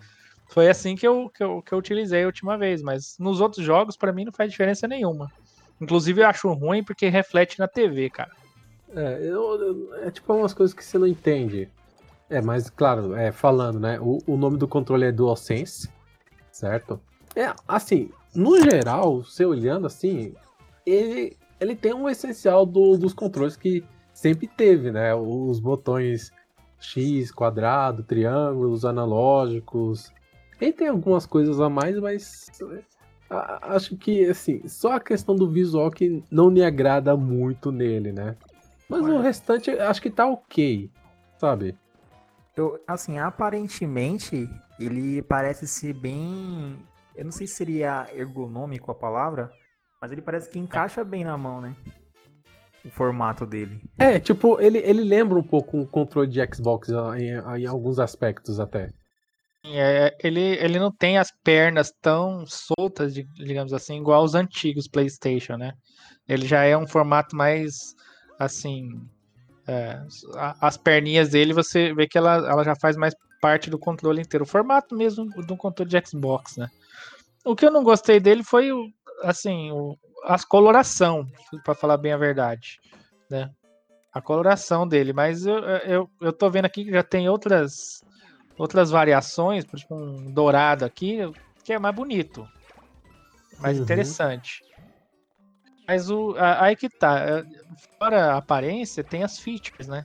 [0.48, 3.64] Foi assim que eu, que eu, que eu utilizei a última vez, mas nos outros
[3.64, 5.30] jogos, para mim, não faz diferença nenhuma.
[5.80, 8.30] Inclusive, eu acho ruim porque reflete na TV, cara.
[8.94, 11.68] É, eu, é tipo umas coisas que você não entende.
[12.28, 13.98] É, mas claro, é, falando, né?
[14.00, 15.88] O, o nome do controle é DualSense,
[16.50, 17.00] certo?
[17.34, 20.34] É, assim, no geral, você olhando assim,
[20.84, 25.14] ele, ele tem um essencial do, dos controles que sempre teve, né?
[25.14, 26.32] Os botões
[26.80, 30.12] X, quadrado, triângulos, analógicos.
[30.60, 32.46] Ele tem algumas coisas a mais, mas
[33.62, 38.36] acho que assim, só a questão do visual que não me agrada muito nele, né?
[38.88, 39.14] Mas Olha.
[39.14, 40.90] o restante acho que tá ok,
[41.38, 41.76] sabe?
[42.56, 46.78] Eu, assim, aparentemente ele parece ser bem
[47.16, 49.50] eu não sei se seria ergonômico a palavra,
[50.00, 51.74] mas ele parece que encaixa bem na mão, né?
[52.84, 53.80] O formato dele.
[53.98, 58.60] É, tipo, ele, ele lembra um pouco um controle de Xbox em, em alguns aspectos
[58.60, 58.90] até.
[59.64, 65.56] É, ele, ele não tem as pernas tão soltas, digamos assim, igual os antigos PlayStation,
[65.56, 65.72] né?
[66.28, 67.94] Ele já é um formato mais
[68.38, 69.00] assim.
[69.68, 70.00] É,
[70.60, 74.44] as perninhas dele, você vê que ela, ela já faz mais parte do controle inteiro.
[74.44, 76.68] O formato mesmo do controle de Xbox, né?
[77.44, 78.70] O que eu não gostei dele foi,
[79.22, 81.26] assim, o, as coloração,
[81.64, 82.80] para falar bem a verdade,
[83.30, 83.50] né?
[84.12, 88.02] A coloração dele, mas eu, eu, eu tô vendo aqui que já tem outras
[88.58, 91.18] outras variações, por exemplo, um dourado aqui,
[91.62, 92.48] que é mais bonito,
[93.58, 93.84] mais uhum.
[93.84, 94.64] interessante.
[95.86, 97.44] Mas o, aí que tá, é,
[97.98, 100.04] fora a aparência, tem as features, né?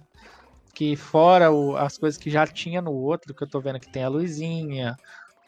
[0.73, 3.91] Que fora o, as coisas que já tinha no outro, que eu tô vendo que
[3.91, 4.95] tem a luzinha,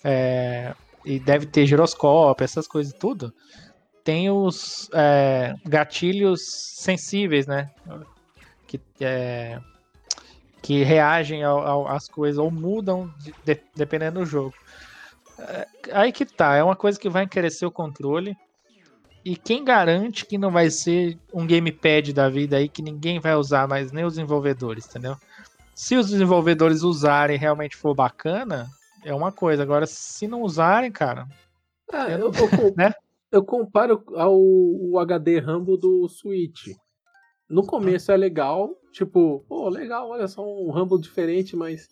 [0.03, 0.73] é,
[1.05, 3.33] e deve ter giroscópio, essas coisas tudo,
[4.03, 7.69] tem os é, gatilhos sensíveis, né?
[8.67, 9.59] Que, é,
[10.61, 11.41] que reagem
[11.87, 14.53] às coisas ou mudam de, de, dependendo do jogo.
[15.37, 18.35] É, aí que tá, é uma coisa que vai encarecer o controle.
[19.25, 23.35] E quem garante que não vai ser um gamepad da vida aí que ninguém vai
[23.35, 25.15] usar mais, nem os desenvolvedores, entendeu?
[25.73, 28.67] Se os desenvolvedores usarem realmente for bacana,
[29.03, 29.63] é uma coisa.
[29.63, 31.25] Agora, se não usarem, cara.
[31.91, 32.33] Ah, eu, eu,
[32.75, 32.93] né?
[33.31, 36.67] eu comparo ao HD Rumble do Switch.
[37.49, 41.87] No começo é legal, tipo, pô, legal, olha só um Rumble diferente, mas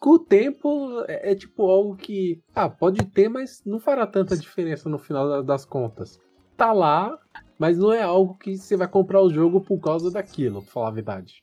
[0.00, 4.36] com o tempo é, é tipo algo que, ah, pode ter, mas não fará tanta
[4.36, 6.18] diferença no final da- das contas.
[6.56, 7.18] Tá lá,
[7.58, 10.88] mas não é algo que você vai comprar o jogo por causa daquilo, pra falar
[10.88, 11.42] a verdade.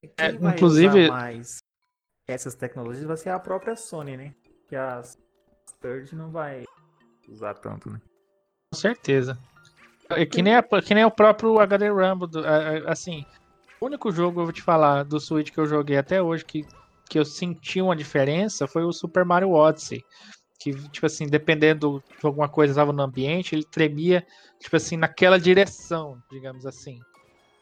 [0.00, 1.58] Quem É, vai inclusive- usar mais
[2.28, 4.34] essas tecnologias vai ser a própria Sony, né?
[4.68, 5.02] Que a
[5.80, 6.64] Third não vai
[7.28, 8.00] usar tanto, né?
[8.72, 9.38] Com certeza.
[10.10, 12.28] É que nem, a- que nem o próprio HD Rumble.
[12.28, 12.42] do-
[12.86, 13.24] assim,
[13.80, 16.64] o único jogo, eu vou te falar, do Switch que eu joguei até hoje que,
[17.08, 20.04] que eu senti uma diferença foi o Super Mario Odyssey.
[20.72, 24.26] Que, tipo assim, dependendo de alguma coisa que estava no ambiente, ele tremia,
[24.58, 26.98] tipo assim, naquela direção, digamos assim.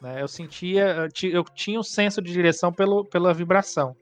[0.01, 0.23] né?
[0.23, 3.95] Eu sentia, eu ti- eu tinha um senso de direção pelo, pela vibração.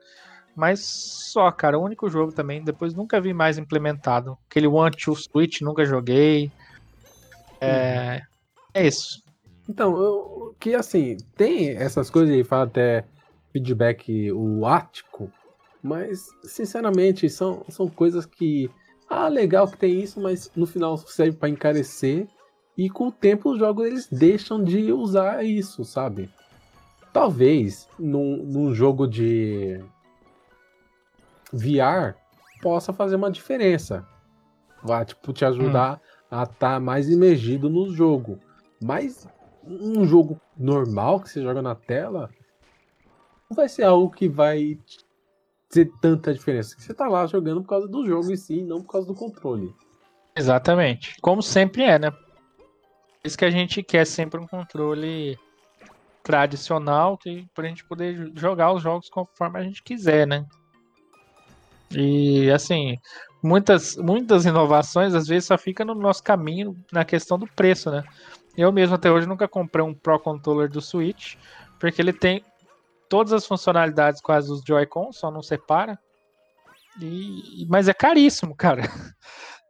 [0.55, 0.85] Mas
[1.33, 4.39] só, cara, o único jogo também, depois nunca vi mais implementado.
[4.49, 6.53] Aquele One Two Switch, nunca joguei.
[7.61, 8.21] É,
[8.75, 9.21] é isso.
[9.69, 13.05] Então, eu, que assim, tem essas coisas aí, fala até
[13.53, 15.31] feedback o ático,
[15.83, 18.71] mas sinceramente são, são coisas que,
[19.09, 22.27] ah, legal que tem isso, mas no final serve pra encarecer
[22.77, 26.31] e com o tempo os jogos eles deixam de usar isso, sabe?
[27.13, 29.85] Talvez num, num jogo de
[31.53, 32.17] VR
[32.63, 34.07] possa fazer uma diferença.
[34.83, 36.01] Vai, tipo, te ajudar
[36.31, 38.39] a estar mais imergido no jogo.
[38.83, 39.29] Mas
[39.65, 42.31] um jogo normal que você joga na tela
[43.49, 44.79] não vai ser algo que vai
[45.73, 46.77] ter tanta diferença.
[46.79, 49.75] Você tá lá jogando por causa do jogo em si, não por causa do controle.
[50.37, 51.17] Exatamente.
[51.23, 52.11] Como sempre é, né?
[52.11, 52.21] Por
[53.25, 55.39] isso que a gente quer sempre um controle
[56.23, 60.45] tradicional que, pra gente poder jogar os jogos conforme a gente quiser, né?
[61.91, 62.99] E assim,
[63.43, 68.05] muitas, muitas inovações às vezes só fica no nosso caminho na questão do preço, né?
[68.57, 71.37] Eu mesmo até hoje nunca comprei um Pro Controller do Switch,
[71.81, 72.45] porque ele tem
[73.13, 75.99] todas as funcionalidades quase dos Joy-Con, só não separa.
[76.99, 78.81] E, mas é caríssimo, cara.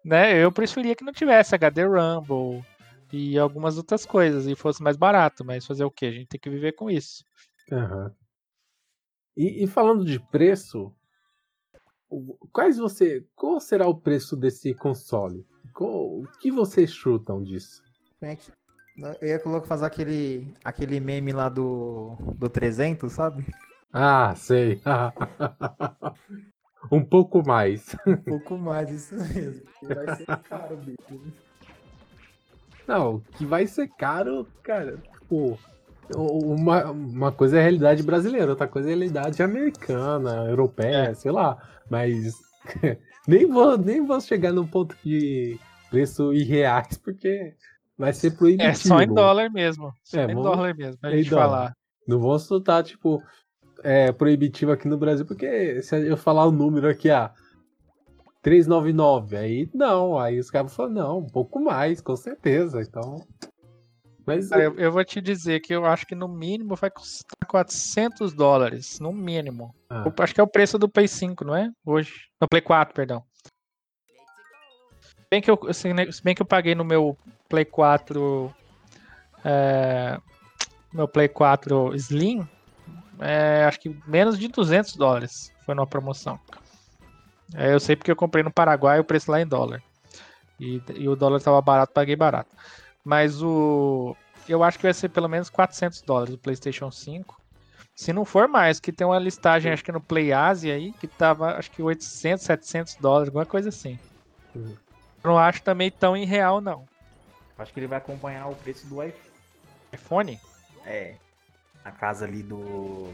[0.04, 0.38] né?
[0.40, 2.64] Eu preferia que não tivesse HD Rumble
[3.12, 6.06] e algumas outras coisas e fosse mais barato, mas fazer o que?
[6.06, 7.24] A gente tem que viver com isso.
[7.72, 8.14] Aham.
[9.36, 10.94] E, e falando de preço,
[12.52, 13.26] quais você.
[13.34, 15.44] Qual será o preço desse console?
[15.74, 17.82] Qual- o que vocês chutam disso?
[18.20, 18.52] Como é que-
[18.96, 23.46] Eu ia colocar fazer aquele, aquele meme lá do, do 300, sabe?
[23.92, 24.80] Ah, sei.
[26.90, 27.96] um pouco mais.
[28.06, 29.62] Um pouco mais, isso mesmo.
[29.82, 31.20] Vai ser caro, bicho.
[32.86, 34.96] Não, que vai ser caro, cara.
[34.96, 35.58] Tipo,
[36.14, 41.30] uma, uma coisa é a realidade brasileira, outra coisa é a realidade americana, europeia, sei
[41.30, 41.56] lá.
[41.88, 42.34] Mas
[43.26, 45.58] nem vou, nem vou chegar no ponto de
[45.90, 47.54] preço em reais, porque
[48.02, 48.68] vai ser proibitivo.
[48.70, 49.92] É só em dólar mesmo.
[50.02, 51.44] Só É, em vamos- dólar mesmo, pra é em gente dólar.
[51.44, 51.72] falar.
[52.08, 53.22] Não vou soltar, tipo,
[53.84, 57.32] é, proibitivo aqui no Brasil, porque se eu falar o número aqui, ah,
[58.42, 63.24] 399, aí não, aí os caras falam, não, um pouco mais, com certeza, então...
[64.26, 67.48] Mas Cara, eu, eu vou te dizer que eu acho que no mínimo vai custar
[67.48, 69.00] 400 dólares.
[69.00, 69.74] No mínimo.
[69.90, 70.04] Ah.
[70.06, 71.68] Eu acho que é o preço do Play 5, não é?
[71.84, 72.12] Hoje.
[72.40, 73.24] No Play 4, perdão.
[75.28, 75.88] Bem que eu, se
[76.22, 77.16] bem que eu paguei no meu
[77.52, 78.50] Play 4.
[79.44, 80.18] é,
[80.90, 82.48] meu Play 4 Slim.
[83.20, 86.40] é, acho que menos de 200 dólares foi numa promoção.
[87.54, 89.82] É, eu sei porque eu comprei no Paraguai o preço lá em dólar.
[90.58, 92.56] E, e o dólar tava barato, paguei barato.
[93.04, 94.16] Mas o.
[94.48, 97.38] Eu acho que vai ser pelo menos 400 dólares o PlayStation 5.
[97.94, 101.06] Se não for mais, que tem uma listagem, acho que no Play Asia aí, que
[101.06, 103.98] tava, acho que 800, 700 dólares, alguma coisa assim.
[104.54, 104.74] Uhum.
[105.22, 106.86] Não acho também tão em real, não.
[107.58, 109.22] Acho que ele vai acompanhar o preço do iPhone.
[109.92, 110.40] iPhone?
[110.84, 111.14] É.
[111.84, 113.12] A casa ali do.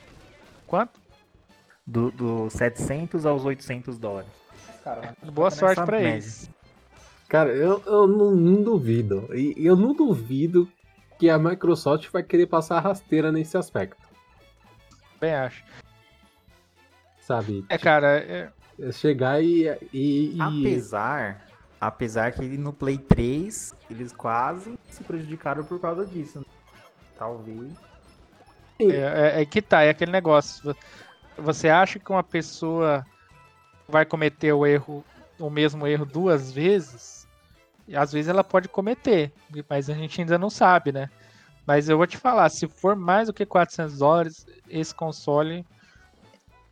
[0.66, 1.00] Quanto?
[1.86, 4.30] Do, do 700 aos 800 dólares.
[4.84, 6.08] Cara, Boa sorte média.
[6.10, 6.50] eles.
[7.28, 9.28] Cara, eu, eu não, não duvido.
[9.34, 10.70] E eu não duvido
[11.18, 14.00] que a Microsoft vai querer passar a rasteira nesse aspecto,
[15.20, 15.64] Bem acho.
[17.20, 17.64] sabe?
[17.68, 19.66] É, cara, é- É Chegar e.
[19.92, 21.47] e, e- Apesar,
[21.80, 26.44] apesar que no Play 3 eles quase se prejudicaram por causa disso.
[27.16, 27.72] Talvez.
[28.80, 30.74] É, é, é que tá, é aquele negócio.
[31.36, 33.04] Você acha que uma pessoa
[33.88, 35.04] vai cometer o erro,
[35.38, 37.26] o mesmo erro duas vezes?
[37.94, 39.32] Às vezes ela pode cometer,
[39.68, 41.08] mas a gente ainda não sabe, né?
[41.66, 45.66] Mas eu vou te falar, se for mais do que 400 dólares, esse console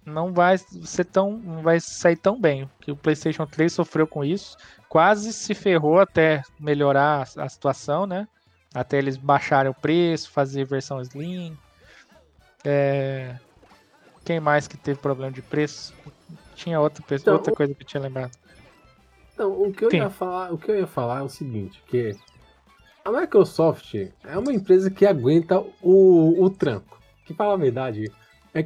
[0.06, 4.24] não vai ser tão, não vai sair tão bem, que o PlayStation 3 sofreu com
[4.24, 4.56] isso,
[4.88, 8.26] quase se ferrou até melhorar a, a situação, né?
[8.72, 11.56] Até eles baixarem o preço, fazer versão Slim.
[12.64, 13.36] É,
[14.24, 15.92] Quem mais que teve problema de preço?
[16.54, 18.32] tinha outra, pessoa, Então, outra coisa que eu tinha lembrado.
[19.34, 19.98] Então, o que eu Sim.
[19.98, 22.16] ia falar, o que eu ia falar é o seguinte, que
[23.04, 27.00] a Microsoft é uma empresa que aguenta o, o tranco.
[27.24, 28.10] Que fala a verdade,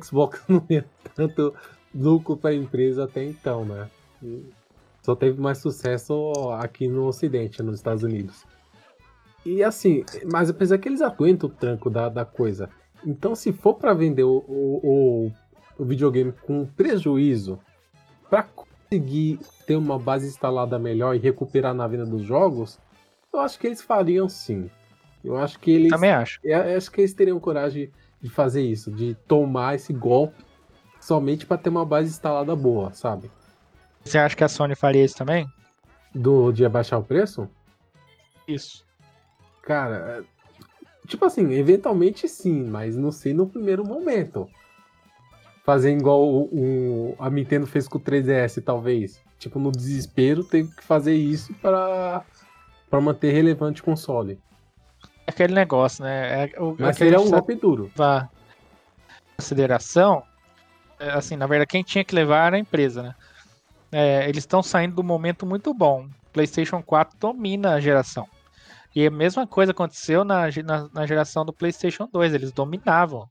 [0.03, 0.85] Xbox não tem
[1.15, 1.55] tanto
[1.95, 3.89] lucro para a empresa até então, né?
[5.03, 8.45] Só teve mais sucesso aqui no Ocidente, nos Estados Unidos.
[9.45, 12.69] E assim, mas apesar que eles aguentam o tranco da, da coisa.
[13.07, 14.81] Então, se for para vender o, o,
[15.29, 15.33] o-
[15.79, 17.59] o videogame com prejuízo,
[18.29, 22.79] para conseguir ter uma base instalada melhor e recuperar na venda dos jogos,
[23.33, 24.71] eu acho que eles fariam sim.
[25.25, 26.39] Eu acho que eles, Também acho.
[26.45, 30.45] eu acho que eles teriam coragem de fazer isso, de tomar esse golpe
[31.01, 33.31] somente para ter uma base instalada boa, sabe?
[34.05, 35.47] Você acha que a Sony faria isso também?
[36.15, 37.49] Do de abaixar o preço?
[38.47, 38.85] Isso.
[39.63, 44.49] Cara, é- tipo assim, eventualmente sim, mas não sei no primeiro momento.
[45.65, 46.49] Fazer igual o,
[47.13, 49.21] o- a Nintendo fez com o 3DS, talvez.
[49.39, 52.25] Tipo, no desespero, teve que fazer isso para
[52.91, 54.41] para manter relevante o console.
[55.31, 56.45] É aquele negócio, né?
[56.45, 57.91] É, o, Mas seria um precisa golpe duro.
[57.97, 58.29] em
[59.37, 60.25] consideração,
[60.99, 63.15] é, assim, na verdade, quem tinha que levar era a empresa, né?
[63.93, 66.09] É, eles estão saindo do momento muito bom.
[66.33, 68.27] PlayStation 4 domina a geração.
[68.95, 72.35] E a mesma coisa aconteceu na, na, na geração do PlayStation 2.
[72.35, 73.29] Eles dominavam.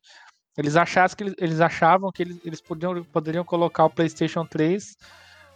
[0.57, 4.95] Eles, achassem que eles, eles achavam que eles, eles podiam, poderiam colocar o PlayStation 3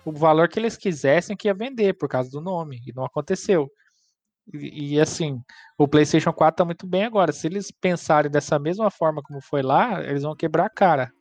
[0.05, 2.81] o valor que eles quisessem que ia vender por causa do nome.
[2.85, 3.69] E não aconteceu.
[4.51, 5.41] E, e, assim,
[5.77, 7.31] o PlayStation 4 tá muito bem agora.
[7.31, 11.11] Se eles pensarem dessa mesma forma como foi lá, eles vão quebrar a cara.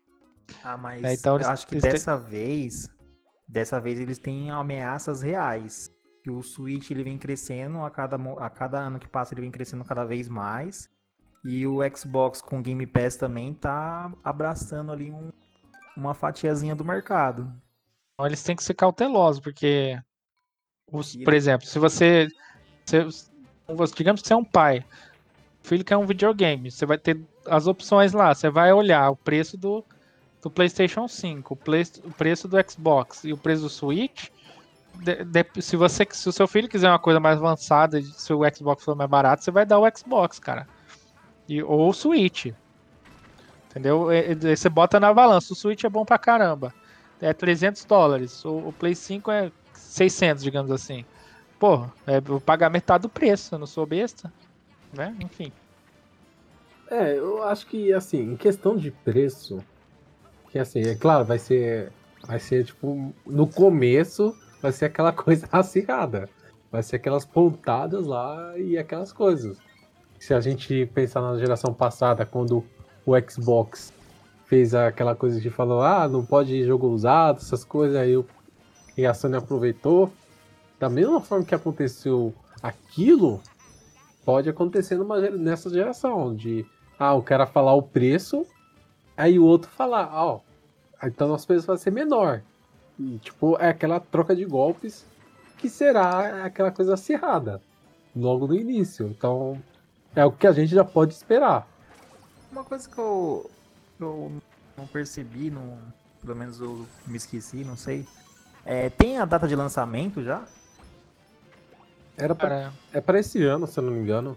[0.65, 2.89] Ah, mas É, então eles- eu acho que eles têm- dessa vez,
[3.49, 5.89] dessa vez eles têm ameaças reais.
[6.25, 9.51] Que o Switch ele vem crescendo a cada, a cada ano que passa, ele vem
[9.51, 10.89] crescendo cada vez mais.
[11.45, 15.33] E o Xbox com Game Pass também tá abraçando ali um-
[15.97, 17.53] uma fatiazinha do mercado.
[18.15, 19.99] Então eles têm que ser cautelosos, porque,
[20.93, 22.29] os- por exemplo, se você,
[22.85, 23.07] você-
[23.97, 24.85] digamos que você é um pai,
[25.63, 29.57] filho quer um videogame, você vai ter as opções lá, você vai olhar o preço
[29.57, 29.85] do,
[30.43, 34.29] do PlayStation 5, o, play- o preço do Xbox e o preço do Switch.
[34.95, 38.41] de- de- se você, se o seu filho quiser uma coisa mais avançada, se o
[38.55, 40.69] Xbox for mais barato, você vai dar o Xbox, cara,
[41.49, 42.53] e, ou o Switch.
[43.71, 44.13] Entendeu?
[44.13, 45.53] E- e- Você bota na balança.
[45.55, 46.75] O Switch é bom pra caramba.
[47.21, 48.45] É 300 dólares.
[48.45, 51.05] O, o Play 5 é 600, digamos assim.
[51.63, 53.55] Pô, é, eu pagar metade do preço.
[53.55, 54.33] Eu não sou besta.
[54.93, 55.17] Né?
[55.21, 55.53] Enfim.
[56.91, 59.63] É, eu acho que, assim, em questão de preço,
[60.51, 61.93] que assim, é claro, vai ser,
[62.27, 66.29] vai ser, tipo, no começo, vai ser aquela coisa acirrada.
[66.69, 69.57] Vai ser aquelas pontadas lá e aquelas coisas.
[70.19, 72.65] Se a gente pensar na geração passada, quando
[73.07, 73.93] o Xbox
[74.47, 78.27] fez aquela coisa de falou, ah, não pode jogo usado, essas coisas, aí o-
[78.99, 80.13] e a Sony aproveitou.
[80.83, 83.41] Da mesma forma que aconteceu aquilo,
[84.25, 86.67] pode acontecer numa, nessa geração, de
[86.99, 88.45] ah, o cara falar o preço,
[89.17, 90.41] aí o outro falar, ah, ó,
[91.01, 92.43] então nosso preço vai ser menor.
[92.99, 95.07] E, tipo, é aquela troca de golpes
[95.57, 97.63] que será aquela coisa acirrada
[98.17, 99.07] logo no início.
[99.07, 99.63] Então,
[100.17, 101.65] é o que a gente já pode esperar.
[102.51, 103.49] Uma coisa que eu,
[104.01, 104.33] eu
[104.77, 105.79] não percebi, não,
[106.21, 108.05] pelo menos eu me esqueci, não sei.
[108.65, 110.45] É, tem a data de lançamento já?
[112.17, 114.37] Era pra, Cara, é para esse ano, se eu não me engano.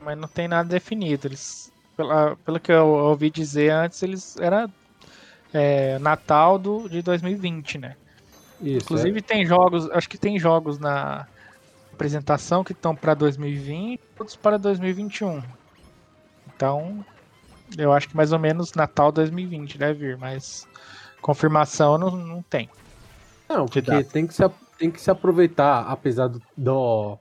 [0.00, 1.26] mas não tem nada definido.
[1.26, 4.68] Eles, pela, pelo que eu ouvi dizer antes, eles era
[5.52, 7.96] é, Natal do, de 2020, né?
[8.60, 8.78] Isso.
[8.78, 11.26] Inclusive tem jogos, acho que tem jogos na
[11.92, 15.42] apresentação que estão para 2020, outros para 2021.
[16.54, 17.04] Então,
[17.76, 20.64] eu acho que mais ou menos Natal 2020 deve vir, mas
[21.20, 22.68] confirmação não, não tem.
[23.48, 27.18] é, não, que porque tem que, se, a- tem que se aproveitar, apesar do, do,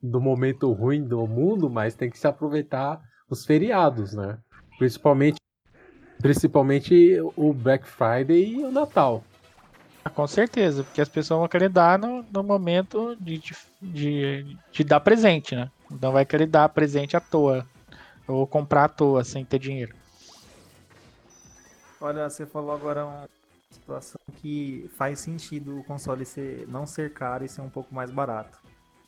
[0.00, 4.38] do momento ruim do mundo, mas tem que se aproveitar os feriados, né?
[4.78, 5.40] Principalmente,
[6.18, 9.24] principalmente o Black Friday e o Natal.
[10.04, 13.42] Ah, Com certeza, porque as pessoas vão querer dar no, no momento de,
[13.82, 15.70] de, de, dar presente, né?
[16.00, 17.66] Não vai querer dar presente à toa.
[18.26, 19.94] Ou comprar à toa sem ter dinheiro.
[22.00, 23.28] Olha, você falou agora uma
[23.70, 28.10] situação que faz sentido o console ser, não ser caro e ser um pouco mais
[28.10, 28.58] barato.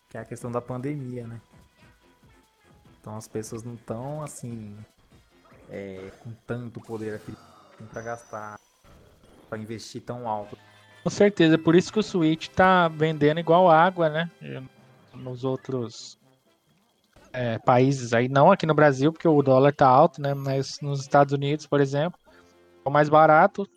[0.09, 1.41] Que é a questão da pandemia, né?
[3.01, 4.77] Então as pessoas não estão assim
[5.69, 7.35] é, com tanto poder aqui
[7.91, 8.61] para gastar,
[9.49, 10.57] para investir tão alto.
[11.03, 14.31] Com certeza, por isso que o Switch tá vendendo igual água, né?
[15.13, 16.17] Nos outros
[17.33, 20.33] é, países aí, não aqui no Brasil, porque o dólar tá alto, né?
[20.33, 22.21] Mas nos Estados Unidos, por exemplo,
[22.85, 23.69] é o mais barato.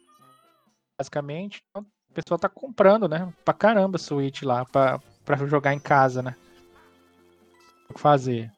[0.98, 1.62] Basicamente.
[1.70, 3.32] Então, a pessoa tá comprando, né?
[3.44, 6.36] Pra caramba Switch lá, pra, pra jogar em casa, né?
[7.90, 8.52] O que fazer?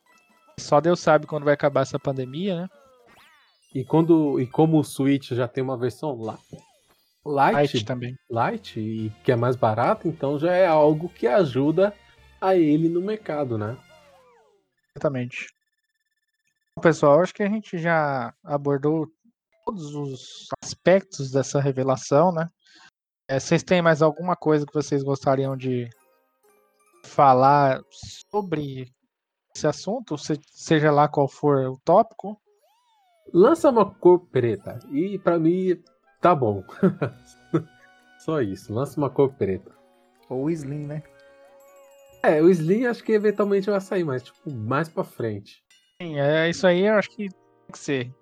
[0.59, 2.69] Só Deus sabe quando vai acabar essa pandemia, né?
[3.75, 6.37] E, quando, e como o Switch já tem uma versão lá,
[7.25, 8.17] light, Light também.
[8.29, 11.93] light e que é mais barato, então já é algo que ajuda
[12.39, 13.77] a ele no mercado, né?
[14.95, 15.47] Exatamente.
[16.81, 19.07] Pessoal, acho que a gente já abordou
[19.67, 22.47] todos os aspectos dessa revelação, né?
[23.29, 25.89] É, vocês têm mais alguma coisa que vocês gostariam de
[27.03, 27.81] falar
[28.31, 28.89] sobre
[29.55, 32.39] esse assunto, se- seja lá qual for o tópico?
[33.33, 35.81] Lança uma cor preta e pra mim
[36.21, 36.63] tá bom.
[38.23, 39.75] Só isso, lança uma cor preta.
[40.29, 41.03] Ou o Slim, né?
[42.23, 45.61] É, o Slim acho que eventualmente vai sair, mas tipo, mais pra frente.
[46.01, 48.13] Sim, é isso aí, eu acho que tem que ser.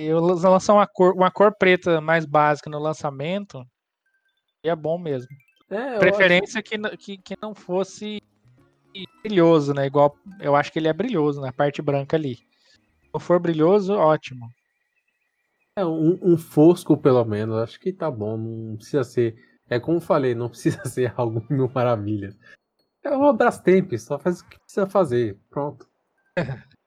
[0.00, 3.64] Eu lançar uma cor, uma cor preta mais básica no lançamento
[4.62, 5.28] é bom mesmo.
[5.70, 8.22] É, Preferência que, que, que não fosse
[9.22, 9.86] brilhoso, né?
[9.86, 12.36] Igual eu acho que ele é brilhoso na parte branca ali.
[12.36, 14.48] Se não for brilhoso, ótimo.
[15.76, 18.36] É, um, um fosco, pelo menos, acho que tá bom.
[18.36, 19.36] Não precisa ser.
[19.68, 22.38] É como eu falei, não precisa ser algo mil maravilhas.
[23.02, 25.38] É uma Brastemp, só faz o que precisa fazer.
[25.50, 25.88] Pronto.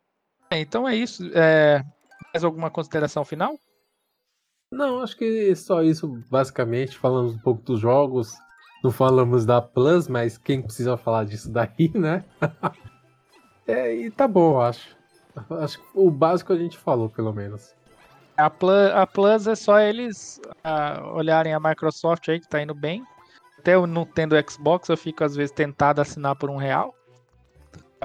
[0.53, 1.31] É, então é isso.
[1.33, 1.81] É,
[2.33, 3.57] Mais alguma consideração final?
[4.71, 6.97] Não, acho que só isso, basicamente.
[6.97, 8.33] Falamos um pouco dos jogos.
[8.83, 12.23] Não falamos da Plus, mas quem precisa falar disso daí, né?
[13.67, 14.97] é, e tá bom, eu acho.
[15.61, 17.75] Acho que o básico a gente falou, pelo menos.
[18.37, 22.73] A Plus, a Plus é só eles ah, olharem a Microsoft aí que tá indo
[22.73, 23.05] bem.
[23.59, 26.95] Até eu não tendo Xbox, eu fico às vezes tentado assinar por um real.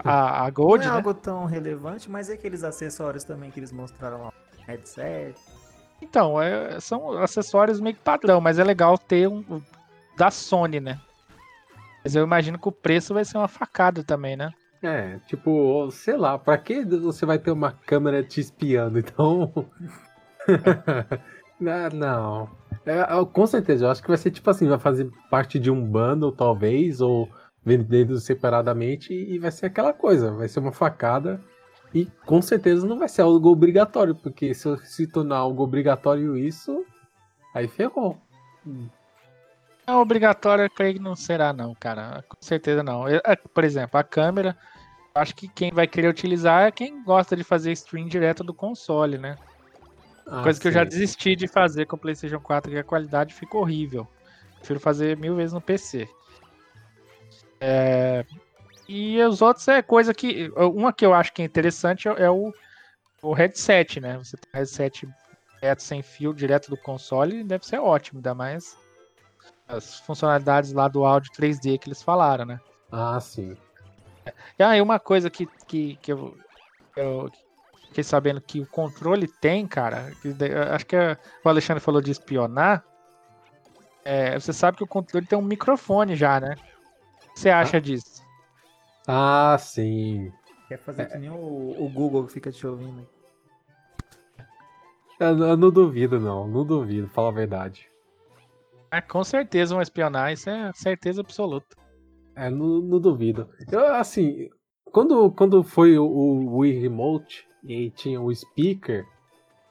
[0.04, 0.96] A, a Gold, não é né?
[0.98, 4.32] algo tão relevante, mas é aqueles acessórios também que eles mostraram lá.
[4.66, 5.34] Headset.
[6.02, 9.62] Então, é- são acessórios meio que padrão, mas é legal ter um
[10.16, 11.00] da Sony, né?
[12.04, 14.52] Mas eu imagino que o preço vai ser uma facada também, né?
[14.82, 18.98] É, tipo, sei lá, pra que você vai ter uma câmera te espiando?
[18.98, 19.52] Então.
[21.66, 22.50] Ah, não.
[22.84, 25.82] É, com certeza, eu acho que vai ser tipo assim, vai fazer parte de um
[25.82, 27.30] bundle, talvez, ou
[27.66, 31.42] vendendo separadamente, e vai ser aquela coisa, vai ser uma facada.
[31.92, 36.84] E com certeza não vai ser algo obrigatório, porque se se tornar algo obrigatório isso,
[37.52, 38.16] aí ferrou.
[39.84, 42.24] É obrigatório, eu creio que não será, não, cara.
[42.28, 43.08] Com certeza não.
[43.08, 44.56] Eu- é, por exemplo, a câmera,
[45.14, 49.18] acho que quem vai querer utilizar é quem gosta de fazer stream direto do console,
[49.18, 49.36] né?
[50.28, 50.90] Ah, Coisa que eu já sim.
[50.90, 54.06] desisti de fazer com o PlayStation 4, que a qualidade fica horrível.
[54.58, 56.08] Prefiro fazer mil vezes no PC.
[57.60, 58.24] É,
[58.88, 60.50] E os outros é coisa que.
[60.56, 62.52] Uma que eu acho que é interessante é o,
[63.22, 64.18] o headset, né?
[64.18, 65.08] Você tem um headset
[65.60, 68.76] direto sem fio, direto do console, deve ser ótimo, ainda mais
[69.68, 72.60] as funcionalidades lá do áudio 3D que eles falaram, né?
[72.90, 73.56] Ah, sim.
[74.58, 76.36] E aí uma coisa que, que, que eu,
[76.94, 77.30] eu
[77.88, 80.28] fiquei sabendo que o controle tem, cara, que
[80.72, 82.84] acho que é- o Alexandre falou de espionar.
[84.04, 86.54] É, você sabe que o controle tem um microfone já, né?
[87.36, 88.24] O que você acha disso?
[89.06, 90.32] Ah, sim.
[90.68, 93.06] Quer fazer que nem o, o Google que fica te ouvindo.
[95.20, 96.48] Eu, eu não duvido, não.
[96.48, 97.90] Não duvido, fala a verdade.
[98.90, 101.76] Ah, com certeza vão espionar, isso é certeza absoluta.
[102.34, 103.50] É, não, não duvido.
[103.70, 104.48] Eu, assim,
[104.86, 109.06] quando, quando foi o, o Wii Remote e tinha o speaker,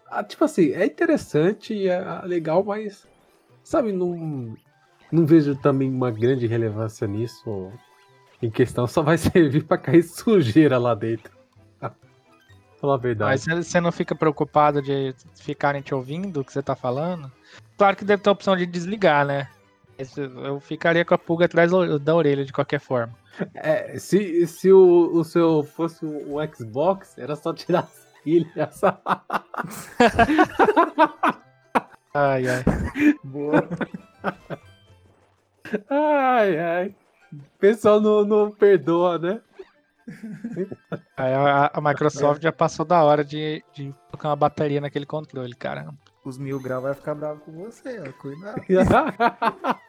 [0.06, 3.08] ah, tipo assim, é interessante, é ah, legal, mas,
[3.64, 4.56] sabe, não,
[5.16, 7.72] não vejo também uma grande relevância nisso.
[8.42, 11.32] Em questão, só vai servir pra cair sujeira lá dentro.
[12.80, 13.32] Fala a verdade.
[13.48, 17.32] Mas você- não fica preocupado de ficarem te ouvindo o que você tá falando?
[17.78, 19.48] Claro que deve ter a opção de desligar, né?
[20.44, 23.14] Eu ficaria com a pulga atrás da da orelha de qualquer forma.
[23.54, 28.82] É, se, se o, o seu fosse um Xbox, era só tirar as pilhas.
[32.14, 32.64] Ai, ai.
[33.24, 33.68] Boa.
[35.90, 36.96] Ai, ai.
[37.34, 39.42] O pessoal não, não perdoa, né?
[41.18, 45.56] Aí a, a Microsoft já passou da hora de, de colocar uma bateria naquele controle,
[45.56, 45.90] cara.
[46.24, 48.12] Os mil graus vai ficar bravo com você, ó.
[48.22, 48.62] Cuidado.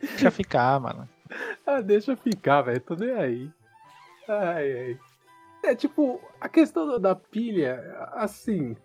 [0.00, 1.08] Deixa ficar, mano.
[1.66, 2.80] ah, deixa ficar, velho.
[2.80, 3.50] Tô nem aí.
[4.28, 4.98] Ai, ai.
[5.64, 7.80] É tipo, a questão da- pilha,
[8.12, 8.76] assim.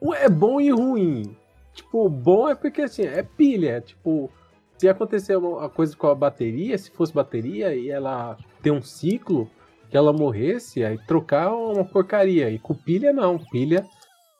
[0.00, 1.36] o- É bom e ruim.
[1.76, 3.80] Tipo, bom é porque assim, é pilha.
[3.80, 4.30] Tipo,
[4.78, 9.48] se acontecer uma coisa com a bateria, se fosse bateria e ela ter um ciclo,
[9.90, 12.50] que ela morresse, aí trocar é uma porcaria.
[12.50, 13.38] E com pilha não.
[13.38, 13.86] Pilha,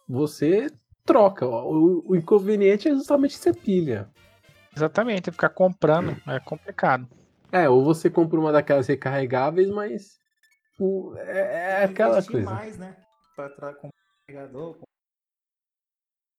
[0.09, 0.69] você
[1.05, 1.47] troca.
[1.47, 4.09] O, o inconveniente é justamente ser pilha.
[4.75, 7.07] Exatamente, ficar comprando é complicado.
[7.53, 10.19] É, ou você compra uma daquelas recarregáveis, mas
[10.79, 12.51] o- é, é aquela coisa.
[12.51, 12.97] mais, né?
[13.37, 13.49] Pra
[14.29, 14.77] carregador,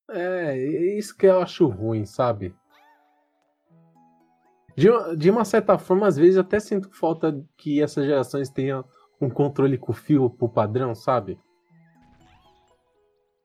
[0.09, 0.57] É,
[0.97, 2.55] isso que eu acho ruim, sabe?
[4.75, 8.85] De, de uma certa forma, às vezes eu até sinto falta que essas gerações tenham
[9.19, 11.39] um controle com fio pro padrão, sabe?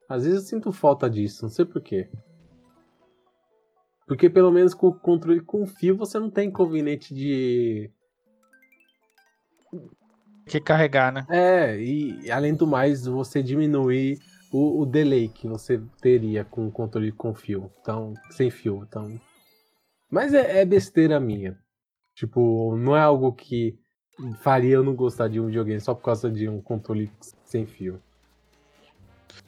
[0.07, 2.09] Às vezes eu sinto falta disso, não sei porquê.
[4.05, 7.89] Porque pelo menos com o controle com fio você não tem inconveniente de.
[10.45, 11.25] Que carregar, né?
[11.29, 14.19] É, e além do mais, você diminuir
[14.53, 17.71] o, o delay que você teria com o controle com fio.
[17.81, 18.85] Então, sem fio.
[18.87, 19.19] Então.
[20.09, 21.57] Mas é, é besteira minha.
[22.15, 23.77] Tipo, não é algo que
[24.41, 27.11] faria eu não gostar de um videogame só por causa de um controle
[27.43, 27.99] sem fio.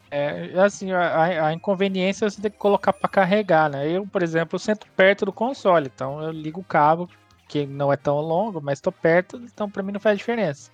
[0.10, 3.88] É, assim, a, a inconveniência é você ter que colocar para carregar, né?
[3.90, 7.10] Eu, por exemplo, sento perto do console, então eu ligo o cabo,
[7.48, 10.72] que não é tão longo, mas tô perto, então para mim não faz diferença.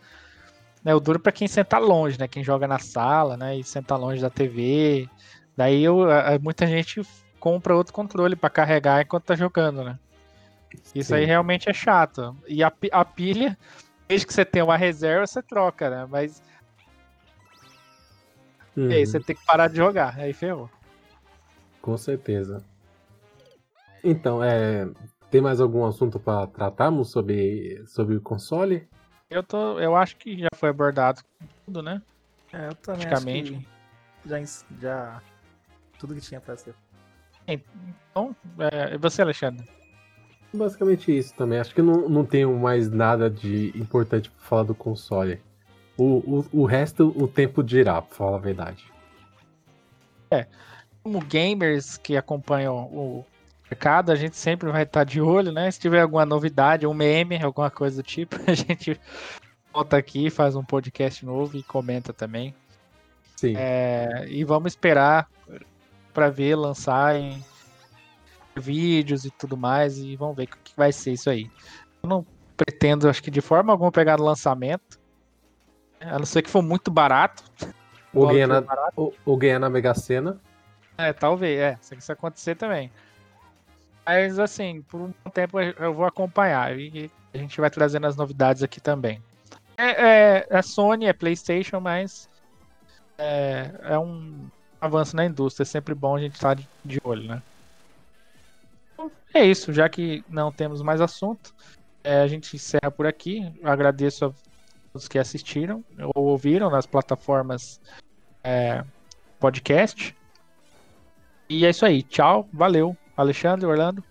[0.84, 2.28] Né, o duro para quem senta longe, né?
[2.28, 3.58] Quem joga na sala, né?
[3.58, 5.08] E senta longe da TV.
[5.56, 6.00] Daí eu,
[6.42, 7.02] muita gente
[7.40, 10.00] compra outro controle para carregar enquanto tá jogando, né?
[10.96, 12.36] Isso aí realmente é chato.
[12.48, 13.58] E a, a pilha,
[14.08, 16.08] desde que você tenha uma reserva, você troca, né?
[16.10, 16.42] Mas
[18.76, 20.70] Uhum, e aí você tem que parar de jogar, aí ferrou.
[21.82, 22.64] Com certeza.
[24.04, 24.90] Então, é.
[25.30, 28.86] Tem mais algum assunto para tratarmos sobre, sobre o console?
[29.32, 31.22] Eu, tô, eu acho que já foi abordado
[31.66, 32.02] tudo, né?
[32.52, 33.54] É, eu também acho Praticamente.
[33.54, 34.44] que já,
[34.82, 35.22] já
[35.98, 36.76] tudo que tinha pra ser.
[37.48, 39.66] Então, é, e você, Alexandre?
[40.54, 41.60] Basicamente isso também.
[41.60, 45.42] Acho que não, não tenho mais nada de importante pra falar do console.
[45.98, 48.92] O, o, o resto, o tempo dirá, pra falar a verdade.
[51.04, 53.26] Como gamers que acompanham o
[53.72, 55.72] mercado, a gente sempre vai estar de olho, né?
[55.72, 59.00] Se tiver alguma novidade, um meme, alguma coisa do tipo, a gente
[59.74, 62.54] volta aqui, faz um podcast novo e comenta também.
[63.38, 63.54] Sim.
[63.56, 65.28] É, e vamos esperar
[66.14, 67.44] para ver lançar em
[68.56, 71.50] vídeos e tudo mais e vamos ver o que vai ser isso aí.
[72.04, 72.26] Eu não
[72.58, 75.00] pretendo, acho que de forma alguma pegar no lançamento,
[76.02, 77.44] a não ser que for muito barato.
[78.14, 80.40] ou, na, ganhar na Mega Sena.
[80.98, 82.92] É, talvez, é, se isso acontecer também.
[84.06, 88.64] Mas assim, por um tempo eu vou acompanhar e a gente vai trazendo as novidades
[88.64, 89.22] aqui também.
[89.78, 92.30] É, é, é Sony, é PlayStation, mas
[93.18, 94.48] é, é um
[94.80, 95.64] avanço na indústria.
[95.64, 97.42] É sempre bom a gente estar de, de olho, né?
[99.34, 101.54] É isso, já que não temos mais assunto,
[102.04, 103.52] é, a gente encerra por aqui.
[103.62, 104.34] Eu agradeço a
[104.92, 105.84] todos que assistiram
[106.16, 107.80] ou ouviram nas plataformas
[108.44, 108.84] é,
[109.40, 110.16] podcast.
[111.48, 112.04] E é isso aí.
[112.04, 112.48] Tchau.
[112.52, 112.96] Valeu.
[113.16, 114.04] Alexandre, Orlando.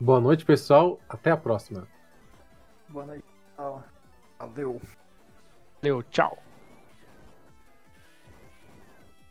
[0.00, 1.00] Boa noite, pessoal.
[1.08, 1.86] Até a próxima.
[2.88, 3.24] Boa noite.
[4.38, 4.80] Valeu.
[5.82, 6.02] Valeu.
[6.04, 6.45] Tchau.